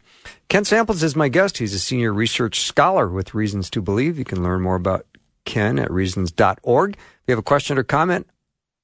[0.50, 1.58] Ken Samples is my guest.
[1.58, 4.20] He's a senior research scholar with Reasons to Believe.
[4.20, 5.08] You can learn more about
[5.46, 6.94] Ken at reasons.org.
[6.94, 8.28] If you have a question or comment,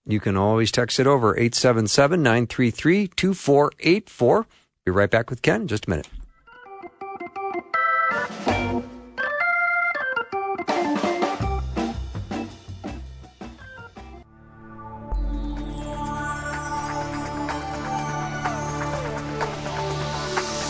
[0.05, 4.47] you can always text it over 877 933 2484.
[4.85, 6.07] Be right back with Ken in just a minute.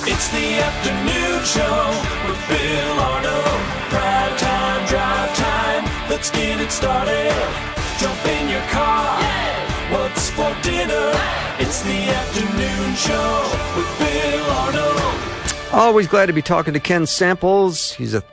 [0.05, 3.61] It's the afternoon show with Bill Arnold.
[3.89, 6.09] Prime time, drive time.
[6.09, 7.73] Let's get it started.
[7.99, 9.22] jump in your car.
[10.35, 11.11] For dinner?
[11.59, 15.53] It's the afternoon show with Bill Arnold.
[15.71, 17.91] Always glad to be talking to Ken Samples.
[17.91, 18.23] He's a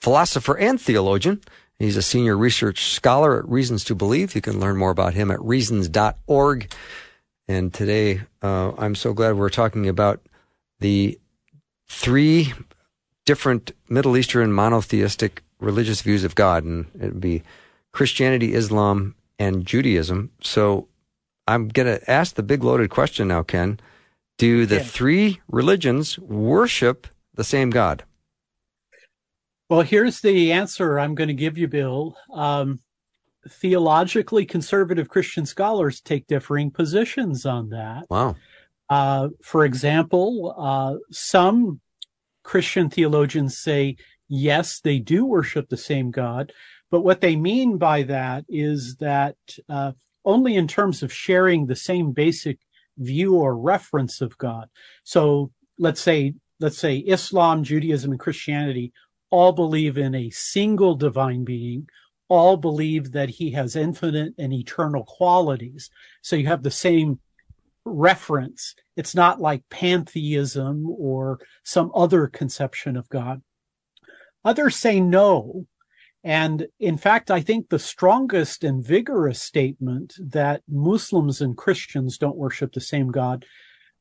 [0.00, 1.42] philosopher and theologian.
[1.78, 4.34] He's a senior research scholar at Reasons to Believe.
[4.34, 6.72] You can learn more about him at reasons.org.
[7.48, 10.22] And today, uh, I'm so glad we're talking about
[10.80, 11.20] the
[11.86, 12.54] three
[13.26, 17.42] different Middle Eastern monotheistic religious views of God, and it would be
[17.92, 20.30] Christianity, Islam, and Judaism.
[20.40, 20.88] So
[21.46, 23.78] I'm going to ask the big loaded question now, Ken.
[24.38, 24.82] Do the Yeah.
[24.82, 28.04] three religions worship the same God?
[29.68, 32.16] Well, here's the answer I'm going to give you, Bill.
[32.32, 32.80] Um,
[33.48, 38.06] theologically conservative Christian scholars take differing positions on that.
[38.10, 38.36] Wow.
[38.88, 41.80] Uh, for example, uh, some
[42.42, 43.96] Christian theologians say,
[44.28, 46.52] yes, they do worship the same God.
[46.90, 49.36] But what they mean by that is that
[49.68, 49.92] uh,
[50.26, 52.58] only in terms of sharing the same basic
[52.98, 54.68] view or reference of God.
[55.04, 58.92] So let's say, let's say Islam, Judaism, and Christianity
[59.30, 61.88] all believe in a single divine being,
[62.28, 65.90] all believe that he has infinite and eternal qualities.
[66.22, 67.20] So you have the same
[67.84, 68.74] reference.
[68.96, 73.42] It's not like pantheism or some other conception of God.
[74.44, 75.66] Others say no.
[76.26, 82.36] And in fact, I think the strongest and vigorous statement that Muslims and Christians don't
[82.36, 83.46] worship the same God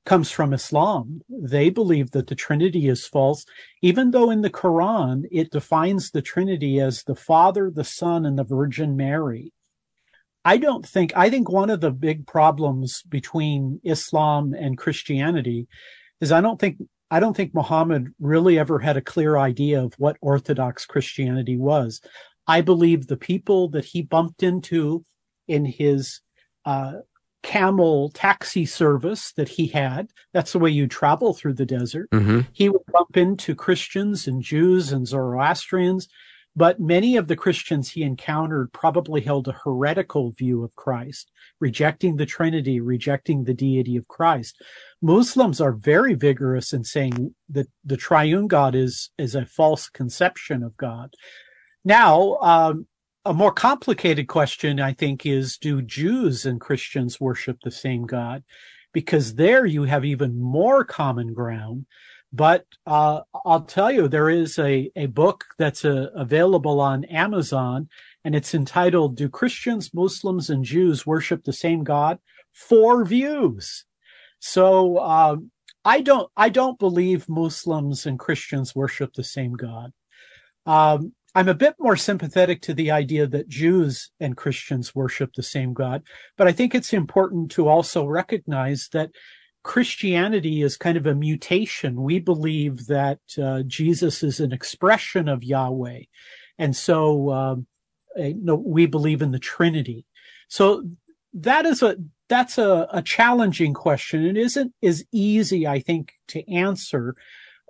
[0.07, 1.21] comes from Islam.
[1.29, 3.45] They believe that the Trinity is false,
[3.83, 8.39] even though in the Quran it defines the Trinity as the Father, the Son, and
[8.39, 9.53] the Virgin Mary.
[10.43, 15.67] I don't think, I think one of the big problems between Islam and Christianity
[16.21, 16.77] is I don't think,
[17.15, 22.01] I don't think Muhammad really ever had a clear idea of what Orthodox Christianity was.
[22.45, 25.05] I believe the people that he bumped into
[25.47, 26.19] in his,
[26.65, 26.95] uh,
[27.41, 30.09] camel taxi service that he had.
[30.33, 32.09] That's the way you travel through the desert.
[32.09, 32.41] Mm-hmm.
[32.51, 36.09] He would bump into Christians and Jews and Zoroastrians,
[36.55, 42.15] but many of the Christians he encountered probably held a heretical view of Christ, rejecting
[42.15, 44.61] the Trinity, rejecting the deity of Christ.
[45.01, 50.63] Muslims are very vigorous in saying that the triune God is, is a false conception
[50.63, 51.13] of God.
[51.83, 52.87] Now, um,
[53.25, 58.43] a more complicated question, I think, is do Jews and Christians worship the same God?
[58.93, 61.85] Because there you have even more common ground.
[62.35, 67.87] But uh, I'll tell you, there is a, a book that's uh, available on Amazon,
[68.25, 72.19] and it's entitled "Do Christians, Muslims, and Jews Worship the Same God?"
[72.51, 73.85] Four views.
[74.39, 75.51] So um,
[75.85, 79.93] I don't I don't believe Muslims and Christians worship the same God.
[80.65, 85.43] Um, I'm a bit more sympathetic to the idea that Jews and Christians worship the
[85.43, 86.03] same God,
[86.37, 89.11] but I think it's important to also recognize that
[89.65, 92.03] Christianity is kind of a mutation.
[92.03, 96.01] We believe that uh, Jesus is an expression of Yahweh,
[96.59, 97.67] and so um,
[98.15, 100.05] uh, no, we believe in the Trinity.
[100.49, 100.87] So
[101.33, 101.97] that is a
[102.29, 104.23] that's a, a challenging question.
[104.23, 107.15] It isn't as easy, I think, to answer.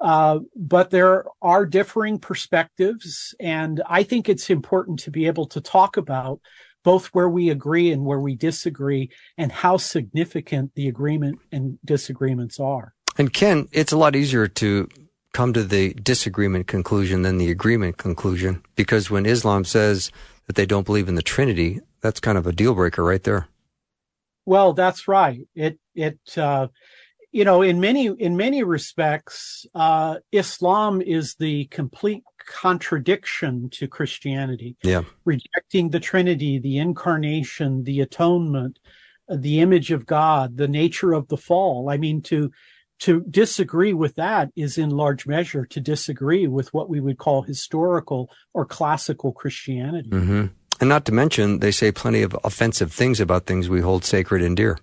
[0.01, 5.61] Uh, but there are differing perspectives, and I think it's important to be able to
[5.61, 6.41] talk about
[6.85, 12.59] both where we agree and where we disagree, and how significant the agreement and disagreements
[12.59, 12.93] are.
[13.17, 14.87] And Ken, it's a lot easier to
[15.33, 20.11] come to the disagreement conclusion than the agreement conclusion because when Islam says
[20.47, 23.47] that they don't believe in the Trinity, that's kind of a deal breaker right there.
[24.45, 25.41] Well, that's right.
[25.55, 26.67] It it uh,
[27.35, 32.23] you know in many in many respects, uh, Islam is the complete
[32.61, 34.77] contradiction to Christianity.
[34.83, 35.03] Yeah.
[35.25, 38.79] rejecting the Trinity, the incarnation, the atonement,
[39.27, 41.89] the image of God, the nature of the fall.
[41.89, 42.51] I mean, to
[42.99, 47.41] to disagree with that is in large measure to disagree with what we would call
[47.41, 50.09] historical or classical Christianity.
[50.09, 50.45] hmm
[50.79, 54.41] And not to mention, they say plenty of offensive things about things we hold sacred
[54.41, 54.77] and dear.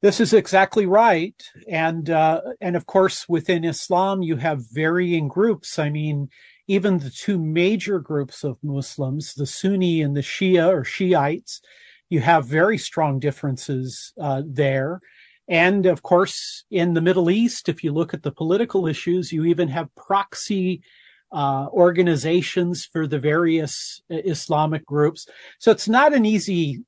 [0.00, 1.34] This is exactly right,
[1.68, 5.76] and uh, and of course within Islam you have varying groups.
[5.76, 6.28] I mean,
[6.68, 11.60] even the two major groups of Muslims, the Sunni and the Shia or Shiites,
[12.10, 15.00] you have very strong differences uh, there.
[15.48, 19.46] And of course, in the Middle East, if you look at the political issues, you
[19.46, 20.82] even have proxy
[21.32, 25.26] uh, organizations for the various uh, Islamic groups.
[25.58, 26.84] So it's not an easy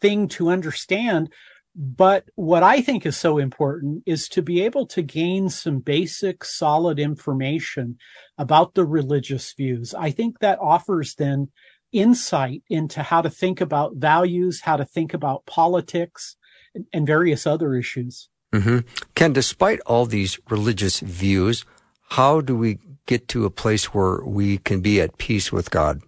[0.00, 1.30] thing to understand.
[1.74, 6.44] But what I think is so important is to be able to gain some basic,
[6.44, 7.96] solid information
[8.36, 9.94] about the religious views.
[9.94, 11.50] I think that offers then
[11.92, 16.36] insight into how to think about values, how to think about politics,
[16.74, 18.28] and, and various other issues.
[18.52, 18.78] hmm
[19.14, 21.64] Ken, despite all these religious views,
[22.10, 26.00] how do we get to a place where we can be at peace with God?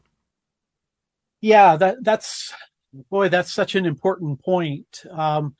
[1.41, 2.53] Yeah, that that's
[2.93, 5.05] boy, that's such an important point.
[5.11, 5.55] Um,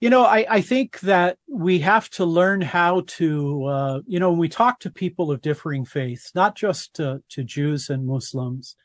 [0.00, 4.30] you know, I, I think that we have to learn how to, uh, you know,
[4.30, 8.76] when we talk to people of differing faiths, not just to, to Jews and Muslims,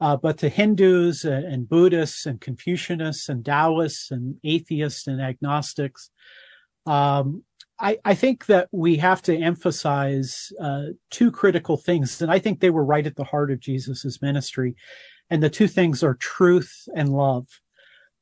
[0.00, 6.10] uh, but to Hindus and, Buddhists and Confucianists and Taoists and atheists and agnostics.
[6.86, 7.42] Um,
[7.80, 12.60] I, I, think that we have to emphasize uh, two critical things, and I think
[12.60, 14.76] they were right at the heart of Jesus's ministry.
[15.30, 17.46] And the two things are truth and love.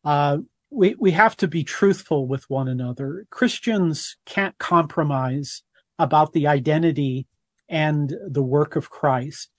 [0.05, 0.39] Uh,
[0.71, 3.27] we, we have to be truthful with one another.
[3.31, 5.63] Christians can't compromise
[5.99, 7.27] about the identity
[7.69, 9.51] and the work of Christ.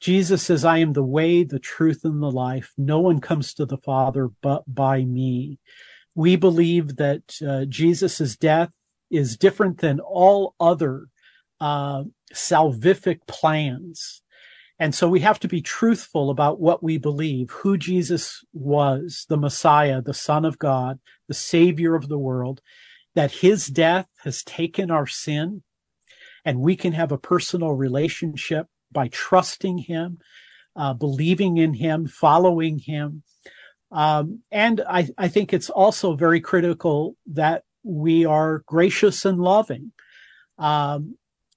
[0.00, 2.72] Jesus says, I am the way, the truth, and the life.
[2.76, 5.58] No one comes to the Father but by me.
[6.14, 8.70] We believe that uh, Jesus' death
[9.10, 11.06] is different than all other
[11.60, 14.22] uh, salvific plans.
[14.78, 19.38] And so we have to be truthful about what we believe, who Jesus was, the
[19.38, 20.98] Messiah, the Son of God,
[21.28, 22.60] the Savior of the world,
[23.14, 25.62] that his death has taken our sin
[26.44, 30.18] and we can have a personal relationship by trusting him,
[30.76, 33.24] uh, believing in him, following him.
[33.90, 39.92] Um, and I, I think it's also very critical that we are gracious and loving.
[40.58, 41.16] Um,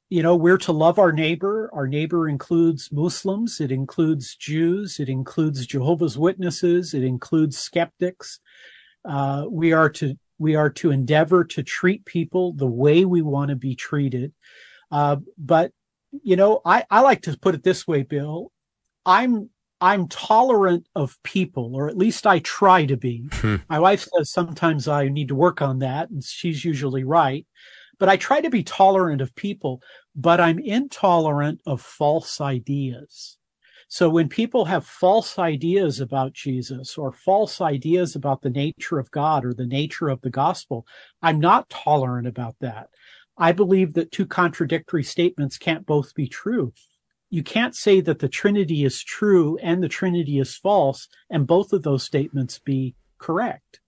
[0.10, 1.70] you know, we're to love our neighbor.
[1.72, 3.62] Our neighbor includes Muslims.
[3.62, 5.00] It includes Jews.
[5.00, 6.96] It includes Jehovah's Witnesses.
[6.96, 8.40] It includes skeptics.
[9.08, 13.50] Uh, we are to, we are to endeavor to treat people the way we want
[13.50, 14.34] to be treated.
[14.92, 15.72] Uh, but,
[16.24, 18.52] you know, I, I like to put it this way, Bill.
[19.06, 23.26] I'm, I'm tolerant of people, or at least I try to be.
[23.34, 23.58] Hmm.
[23.70, 27.46] My wife says sometimes I need to work on that, and she's usually right
[28.00, 29.82] but I try to be tolerant of people,
[30.16, 33.38] but I'm intolerant of false ideas.
[33.92, 39.10] So when people have false ideas about Jesus or false ideas about the nature of
[39.10, 40.86] God or the nature of the gospel,
[41.24, 42.90] I'm not tolerant about that.
[43.36, 46.72] I believe that two contradictory statements can't both be true.
[47.32, 51.74] You can't say that the Trinity is true and the Trinity is false and both
[51.74, 53.79] of those statements be correct.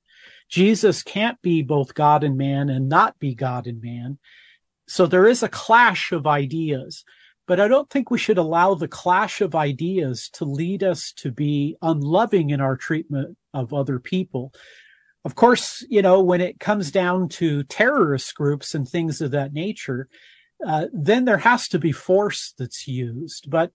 [0.51, 4.19] Jesus can't be both God and man and not be God and man.
[4.87, 7.05] So there is a clash of ideas,
[7.47, 11.31] but I don't think we should allow the clash of ideas to lead us to
[11.31, 14.53] be unloving in our treatment of other people.
[15.23, 19.53] Of course, you know, when it comes down to terrorist groups and things of that
[19.53, 20.09] nature,
[20.67, 23.49] uh, then there has to be force that's used.
[23.49, 23.71] But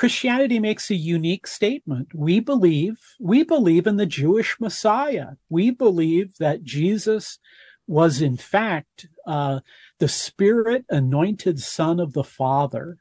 [0.00, 2.08] Christianity makes a unique statement.
[2.14, 5.32] We believe, we believe in the Jewish Messiah.
[5.50, 7.38] We believe that Jesus
[7.86, 9.60] was in fact, uh,
[9.98, 12.96] the spirit anointed son of the father.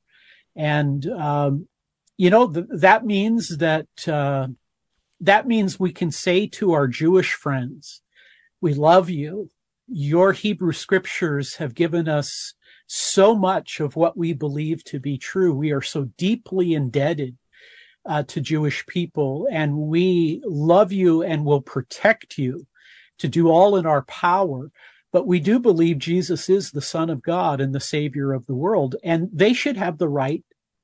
[0.58, 1.70] And, um,
[2.18, 4.48] you know, th- that means that, uh,
[5.22, 8.02] that means we can say to our Jewish friends,
[8.60, 9.50] we love you.
[9.88, 12.56] Your Hebrew scriptures have given us
[12.92, 15.54] so much of what we believe to be true.
[15.54, 17.38] We are so deeply indebted
[18.04, 22.66] uh, to Jewish people and we love you and will protect you
[23.20, 24.72] to do all in our power.
[25.12, 28.56] But we do believe Jesus is the son of God and the savior of the
[28.56, 28.96] world.
[29.04, 30.44] And they should have the right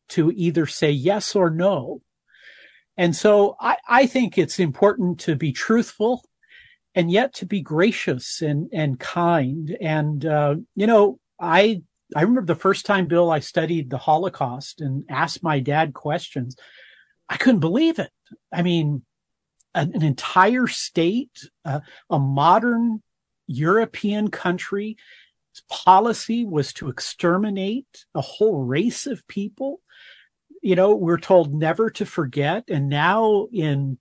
[0.09, 2.03] to either say yes or no.
[2.95, 6.23] And so I, I think it's important to be truthful
[6.93, 9.75] and yet to be gracious and, and kind.
[9.81, 11.81] And, uh, you know, I
[12.13, 16.55] I remember the first time, Bill, I studied the Holocaust and asked my dad questions.
[17.29, 18.11] I couldn't believe it.
[18.53, 19.03] I mean,
[19.73, 21.79] an, an entire state, uh,
[22.09, 23.01] a modern
[23.47, 24.97] European country
[25.69, 29.79] policy was to exterminate a whole race of people.
[30.61, 32.65] You know, we're told never to forget.
[32.67, 33.97] And now in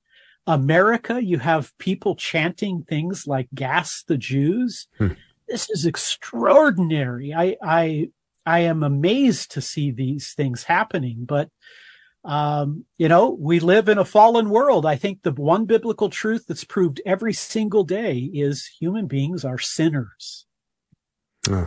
[0.46, 4.88] America, you have people chanting things like gas the Jews.
[4.98, 5.12] Hmm
[5.48, 7.32] this is extraordinary.
[7.34, 8.08] I, I,
[8.46, 11.50] I am amazed to see these things happening, but,
[12.24, 14.86] um, you know, we live in a fallen world.
[14.86, 19.58] I think the one biblical truth that's proved every single day is human beings are
[19.58, 20.46] sinners.
[21.50, 21.66] Uh,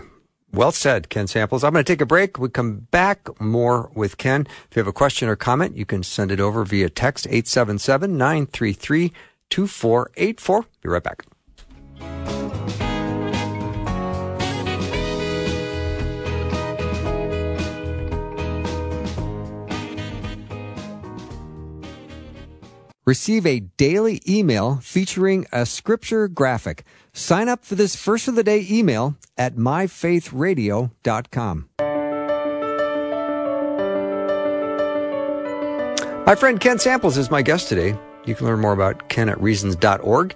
[0.52, 1.64] well said, Ken Samples.
[1.64, 2.40] I'm going to take a break.
[2.40, 4.48] We come back more with Ken.
[4.70, 8.18] If you have a question or comment, you can send it over via text 877
[8.18, 9.12] 933
[9.50, 10.66] 2484.
[10.82, 11.26] Be right back.
[23.08, 26.84] Receive a daily email featuring a scripture graphic.
[27.14, 31.70] Sign up for this first of the day email at myfaithradio.com.
[36.26, 37.98] My friend Ken Samples is my guest today.
[38.26, 40.36] You can learn more about Ken at reasons.org.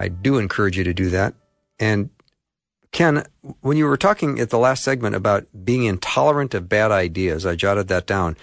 [0.00, 1.34] I do encourage you to do that.
[1.78, 2.10] And
[2.90, 3.24] Ken,
[3.60, 7.54] when you were talking at the last segment about being intolerant of bad ideas, I
[7.54, 8.36] jotted that down.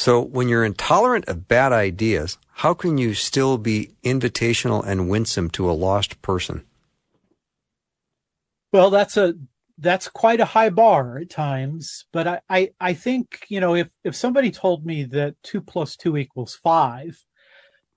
[0.00, 5.50] So when you're intolerant of bad ideas, how can you still be invitational and winsome
[5.50, 6.64] to a lost person?
[8.72, 9.34] Well, that's a
[9.76, 13.88] that's quite a high bar at times, but I, I, I think, you know, if,
[14.02, 17.22] if somebody told me that two plus two equals five,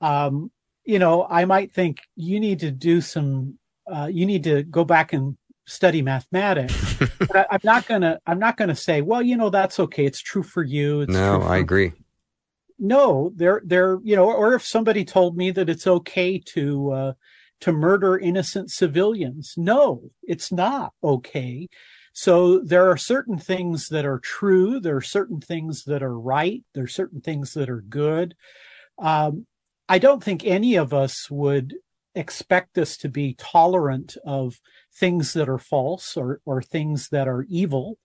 [0.02, 0.52] um,
[0.84, 4.84] you know, I might think you need to do some, uh, you need to go
[4.84, 6.96] back and study mathematics.
[7.20, 10.06] but I, am not gonna, I'm not gonna say, well, you know, that's okay.
[10.06, 11.02] It's true for you.
[11.02, 11.94] It's no, for I agree.
[12.80, 17.14] No, they're, they're, you know, or if somebody told me that it's okay to, uh,
[17.62, 19.54] to murder innocent civilians.
[19.56, 21.70] No, it's not okay.
[22.12, 24.80] So there are certain things that are true.
[24.80, 26.62] There are certain things that are right.
[26.74, 28.36] There are certain things that are good.
[29.00, 29.48] Um,
[29.88, 31.76] I don't think any of us would
[32.16, 34.60] expect us to be tolerant of
[34.96, 37.98] things that are false or, or things that are evil.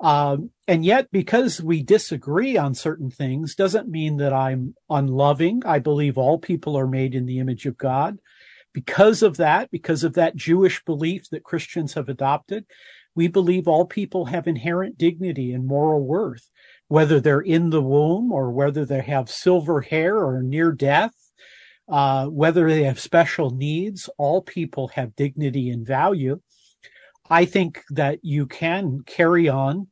[0.00, 5.62] Um, and yet, because we disagree on certain things doesn't mean that I'm unloving.
[5.64, 8.18] I believe all people are made in the image of God.
[8.72, 12.66] Because of that, because of that Jewish belief that Christians have adopted,
[13.14, 16.50] we believe all people have inherent dignity and moral worth,
[16.88, 21.23] whether they're in the womb or whether they have silver hair or near death,
[21.88, 26.40] uh, whether they have special needs, all people have dignity and value.
[27.28, 29.88] I think that you can carry on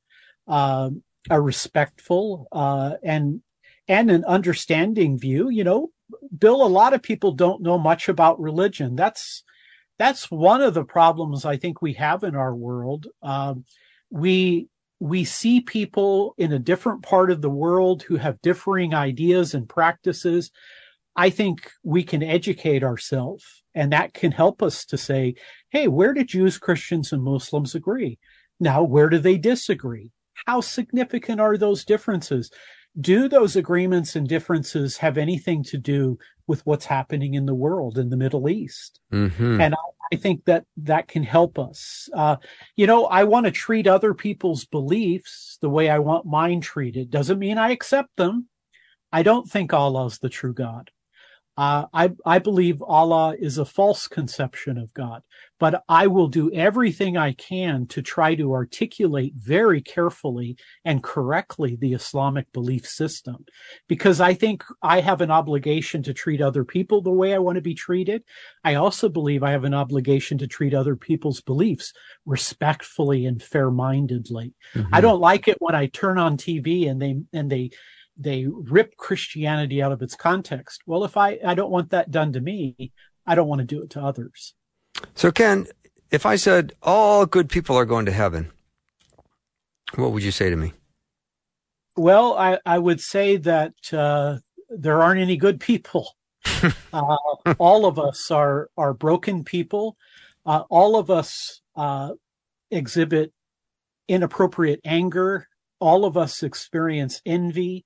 [0.47, 0.91] uh,
[1.31, 3.43] a respectful uh, and
[3.89, 5.49] and an understanding view.
[5.49, 5.91] You know,
[6.39, 8.97] Bill, a lot of people don't know much about religion.
[8.97, 9.45] That's
[9.99, 13.07] that's one of the problems I think we have in our world.
[13.23, 13.65] Um,
[14.11, 14.69] we
[15.01, 19.69] we see people in a different part of the world who have differing ideas and
[19.69, 20.51] practices.
[21.17, 25.35] I think we can educate ourselves and that can help us to say,
[25.71, 28.19] Hey, where do Jews, Christians, and Muslims agree?
[28.61, 30.11] Now, where do they disagree?
[30.47, 32.51] How significant are those differences?
[33.01, 37.99] do those agreements and differences have anything to do with what's happening in the world
[37.99, 39.01] in the Middle East?
[39.13, 39.61] Mm-hmm.
[39.61, 39.79] And I,
[40.13, 42.09] I, think that that can help us.
[42.15, 42.37] Uh,
[42.77, 47.11] you know, I want to treat other people's beliefs the way I want mine treated.
[47.11, 48.49] Doesn't mean I accept them.
[49.11, 50.91] I don't think Allah is the true God.
[51.57, 55.23] Uh, I, I believe Allah is a false conception of God,
[55.61, 61.77] but I will do everything I can to try to articulate very carefully and correctly
[61.77, 63.45] the Islamic belief system
[63.87, 67.57] because I think I have an obligation to treat other people the way I want
[67.57, 68.23] to be treated.
[68.65, 71.93] I also believe I have an obligation to treat other people's beliefs
[72.25, 74.55] respectfully and fair mindedly.
[74.75, 74.95] Mm-hmm.
[74.95, 77.71] I don't like it when I turn on TV and they, and they,
[78.17, 80.83] they rip Christianity out of its context.
[80.87, 82.93] Well, if I, I don't want that done to me,
[83.27, 84.55] I don't want to do it to others.
[85.15, 85.67] So, Ken,
[86.11, 88.51] if I said all good people are going to heaven,
[89.95, 90.73] what would you say to me?
[91.97, 94.39] Well, I, I would say that uh,
[94.71, 96.09] there aren't any good people.
[96.93, 97.17] uh,
[97.59, 99.97] all of us are are broken people.
[100.45, 102.13] Uh, all of us uh,
[102.71, 103.33] exhibit
[104.09, 105.49] inappropriate anger.
[105.83, 107.85] All of us experience envy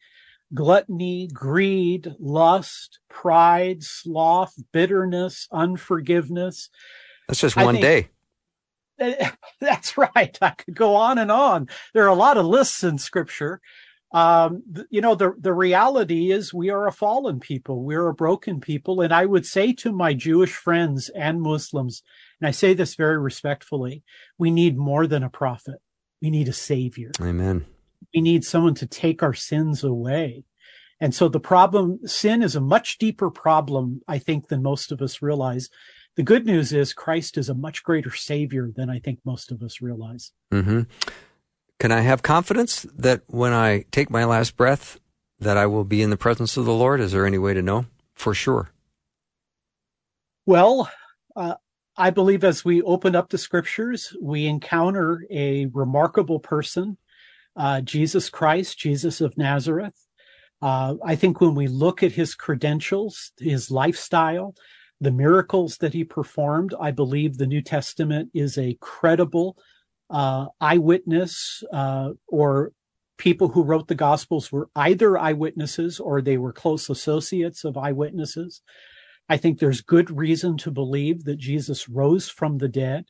[0.55, 6.71] gluttony, greed, lust, pride, sloth, bitterness, unforgiveness.
[7.29, 8.11] That's just one day.
[9.61, 10.39] That's right.
[10.41, 11.69] I could go on and on.
[11.95, 13.61] There are a lot of lists in scripture.
[14.13, 17.83] Um, you know, the, the reality is we are a fallen people.
[17.83, 19.01] We're a broken people.
[19.01, 22.03] And I would say to my Jewish friends and Muslims,
[22.41, 24.05] and I say this very respectfully,
[24.39, 25.81] we need more than a prophet.
[26.23, 27.11] We need a savior.
[27.21, 27.67] Amen
[28.17, 30.43] we need someone to take our sins away.
[30.99, 35.03] And so the problem, sin is a much deeper problem, I think, than most of
[35.03, 35.69] us realize.
[36.15, 39.63] The good news is Christ is a much greater savior than I think most of
[39.63, 40.33] us realize.
[40.51, 40.83] Mm-hmm.
[41.79, 44.99] Can I have confidence that when I take my last breath,
[45.39, 47.01] that I will be in the presence of the Lord?
[47.01, 48.71] Is there any way to know for sure?
[50.47, 50.91] Well,
[51.37, 51.57] uh,
[51.99, 56.97] I believe as we open up the scriptures, we encounter a remarkable person
[57.57, 59.95] uh, Jesus Christ, Jesus of Nazareth.
[60.63, 64.55] Uh, I think when we look at his credentials, his lifestyle,
[65.01, 69.57] the miracles that he performed, I believe the New Testament is a credible
[70.09, 72.73] uh, eyewitness uh, or
[73.19, 78.63] people who wrote the gospels were either eyewitnesses or they were close associates of eyewitnesses.
[79.29, 83.07] I think there's good reason to believe that Jesus rose from the dead.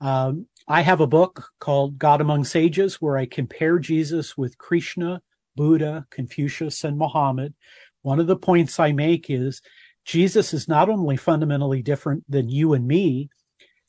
[0.00, 5.22] Um, I have a book called God Among Sages where I compare Jesus with Krishna,
[5.56, 7.54] Buddha, Confucius, and Muhammad.
[8.02, 9.62] One of the points I make is
[10.04, 13.30] Jesus is not only fundamentally different than you and me,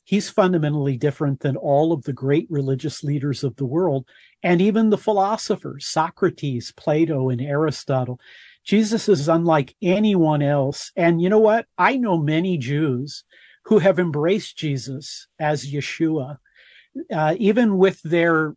[0.04, 4.06] he's fundamentally different than all of the great religious leaders of the world
[4.42, 8.18] and even the philosophers, Socrates, Plato, and Aristotle.
[8.64, 10.92] Jesus is unlike anyone else.
[10.96, 11.66] And you know what?
[11.76, 13.24] I know many Jews
[13.64, 16.38] who have embraced Jesus as Yeshua,
[17.12, 18.54] uh, even with their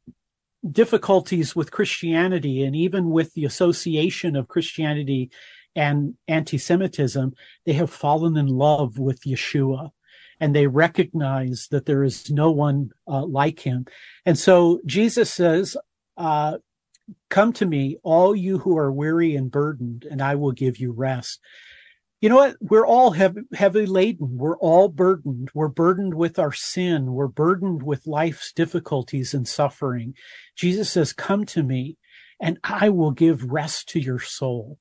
[0.70, 5.30] difficulties with Christianity and even with the association of Christianity
[5.76, 7.34] and anti-Semitism,
[7.66, 9.92] they have fallen in love with Yeshua
[10.40, 13.86] and they recognize that there is no one uh, like him.
[14.26, 15.78] And so Jesus says,
[16.18, 16.58] uh,
[17.30, 20.92] come to me, all you who are weary and burdened, and I will give you
[20.92, 21.40] rest.
[22.24, 22.56] You know what?
[22.62, 24.38] We're all heavy, heavy laden.
[24.38, 25.50] We're all burdened.
[25.54, 27.12] We're burdened with our sin.
[27.12, 30.14] We're burdened with life's difficulties and suffering.
[30.56, 31.98] Jesus says, come to me
[32.40, 34.80] and I will give rest to your soul.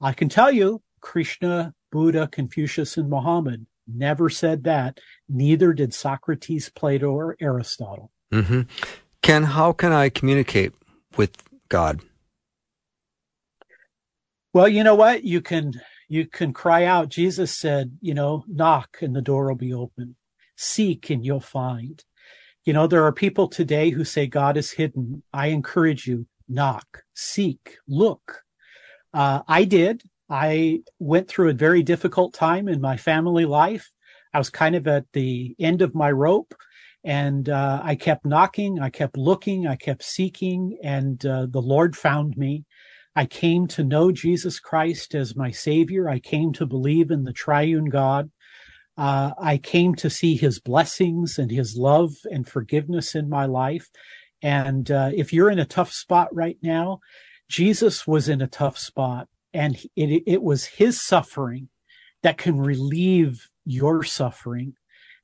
[0.00, 4.98] I can tell you, Krishna, Buddha, Confucius, and Muhammad never said that.
[5.28, 8.10] Neither did Socrates, Plato, or Aristotle.
[8.32, 8.62] Mm-hmm.
[9.22, 10.72] Ken, how can I communicate
[11.16, 11.36] with
[11.68, 12.00] God?
[14.52, 15.22] Well, you know what?
[15.22, 17.08] You can you can cry out.
[17.08, 20.16] Jesus said, you know, knock and the door will be open.
[20.56, 22.04] Seek and you'll find.
[22.64, 25.22] You know, there are people today who say God is hidden.
[25.32, 28.42] I encourage you, knock, seek, look.
[29.12, 30.02] Uh, I did.
[30.30, 33.90] I went through a very difficult time in my family life.
[34.32, 36.54] I was kind of at the end of my rope
[37.04, 41.94] and uh, I kept knocking, I kept looking, I kept seeking, and uh, the Lord
[41.94, 42.64] found me.
[43.16, 46.08] I came to know Jesus Christ as my Savior.
[46.08, 48.30] I came to believe in the triune God.
[48.96, 53.88] Uh, I came to see His blessings and His love and forgiveness in my life.
[54.42, 57.00] And uh, if you're in a tough spot right now,
[57.48, 61.68] Jesus was in a tough spot, and it, it was His suffering
[62.22, 64.74] that can relieve your suffering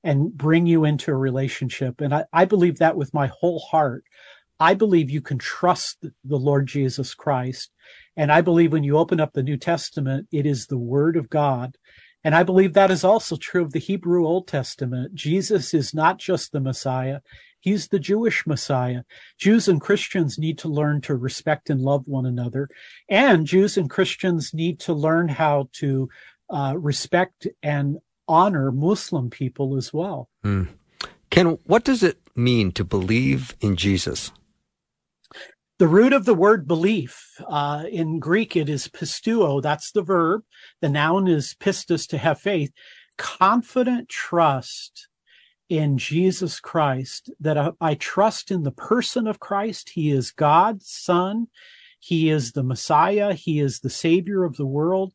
[0.02, 2.00] and bring you into a relationship.
[2.00, 4.04] And I, I believe that with my whole heart.
[4.60, 7.72] I believe you can trust the Lord Jesus Christ.
[8.16, 11.30] And I believe when you open up the New Testament, it is the word of
[11.30, 11.78] God.
[12.22, 15.14] And I believe that is also true of the Hebrew Old Testament.
[15.14, 17.20] Jesus is not just the Messiah.
[17.60, 19.02] He's the Jewish Messiah.
[19.38, 22.68] Jews and Christians need to learn to respect and love one another.
[23.08, 26.10] And Jews and Christians need to learn how to
[26.50, 27.98] uh, respect and
[28.28, 30.28] honor Muslim people as well.
[30.44, 30.68] Mm.
[31.30, 34.32] Ken, what does it mean to believe in Jesus?
[35.80, 39.62] The root of the word belief, uh, in Greek, it is pisteuo.
[39.62, 40.42] That's the verb.
[40.82, 42.70] The noun is pistis, to have faith.
[43.16, 45.08] Confident trust
[45.70, 49.92] in Jesus Christ, that I, I trust in the person of Christ.
[49.94, 51.46] He is God's son.
[51.98, 53.32] He is the Messiah.
[53.32, 55.14] He is the savior of the world.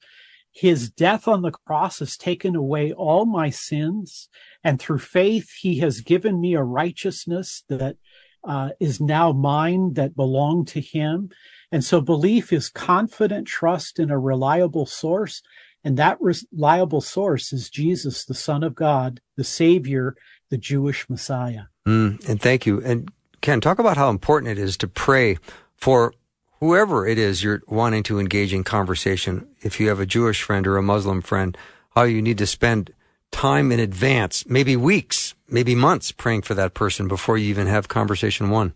[0.52, 4.30] His death on the cross has taken away all my sins.
[4.64, 7.98] And through faith, he has given me a righteousness that
[8.46, 11.30] uh, is now mine that belonged to him.
[11.72, 15.42] And so belief is confident trust in a reliable source.
[15.84, 20.16] And that reliable source is Jesus, the Son of God, the Savior,
[20.50, 21.64] the Jewish Messiah.
[21.88, 22.82] Mm, and thank you.
[22.82, 23.10] And
[23.42, 25.38] Ken, talk about how important it is to pray
[25.76, 26.14] for
[26.60, 30.66] whoever it is you're wanting to engage in conversation, if you have a Jewish friend
[30.66, 31.58] or a Muslim friend,
[31.96, 32.92] how you need to spend
[33.32, 37.88] time in advance, maybe weeks, maybe months praying for that person before you even have
[37.88, 38.74] conversation one.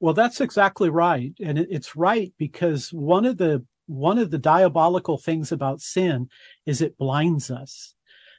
[0.00, 1.32] Well, that's exactly right.
[1.42, 6.28] And it's right because one of the one of the diabolical things about sin
[6.66, 7.94] is it blinds us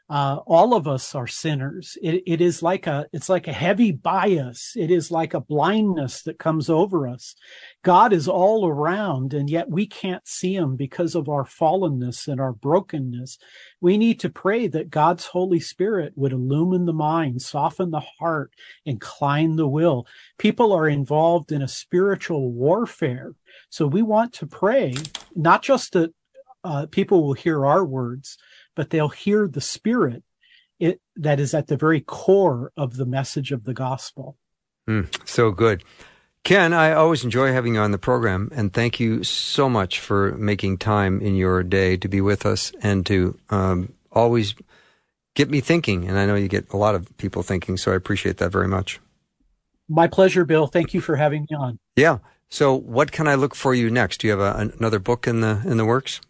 [0.07, 1.97] uh, all of us are sinners.
[2.01, 4.73] It, it is like a, it's like a heavy bias.
[4.75, 7.35] It is like a blindness that comes over us.
[7.83, 12.39] God is all around and yet we can't see him because of our fallenness and
[12.39, 13.39] our brokenness.
[13.81, 18.51] We need to pray that God's Holy Spirit would illumine the mind, soften the heart,
[18.85, 20.05] incline the will.
[20.37, 23.33] People are involved in a spiritual warfare.
[23.69, 24.95] So we want to pray,
[25.35, 26.13] not just that
[26.63, 28.37] uh, people will hear our words,
[28.75, 30.23] but they'll hear the spirit
[30.79, 34.37] it, that is at the very core of the message of the gospel.
[34.87, 35.83] Mm, so good.
[36.43, 40.33] Ken, I always enjoy having you on the program, and thank you so much for
[40.33, 44.53] making time in your day to be with us and to um, always
[45.33, 46.07] get me thinking.
[46.07, 48.67] And I know you get a lot of people thinking, so I appreciate that very
[48.67, 48.99] much.
[49.89, 50.67] My pleasure, Bill.
[50.67, 51.79] Thank you for having me on.
[51.95, 52.19] Yeah.
[52.49, 54.19] So, what can I look for you next?
[54.19, 56.21] Do you have a, another book in the in the works?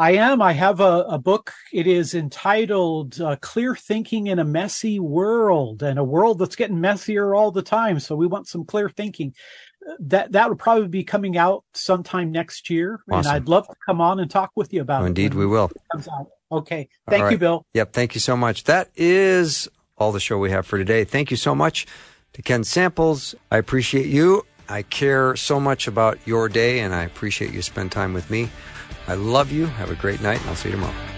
[0.00, 0.40] I am.
[0.40, 1.52] I have a, a book.
[1.72, 6.80] It is entitled uh, Clear Thinking in a Messy World and a world that's getting
[6.80, 7.98] messier all the time.
[7.98, 9.34] So we want some clear thinking.
[10.00, 13.00] That that would probably be coming out sometime next year.
[13.10, 13.18] Awesome.
[13.18, 15.08] And I'd love to come on and talk with you about Oh, it.
[15.08, 15.64] indeed, we will.
[15.74, 16.26] it comes out.
[16.52, 16.88] Okay.
[17.08, 17.38] Thank you.
[17.38, 17.66] Bill.
[17.74, 17.92] Yep.
[17.92, 18.64] Thank you so much.
[18.64, 21.04] That is all the show we have for today.
[21.04, 21.86] Thank you so much
[22.34, 23.34] to Ken Samples.
[23.50, 24.44] I appreciate you.
[24.68, 28.50] I care so much about your day, and I appreciate you spend time with me.
[29.08, 29.66] I love you.
[29.66, 31.17] Have a great night, and I'll see you tomorrow.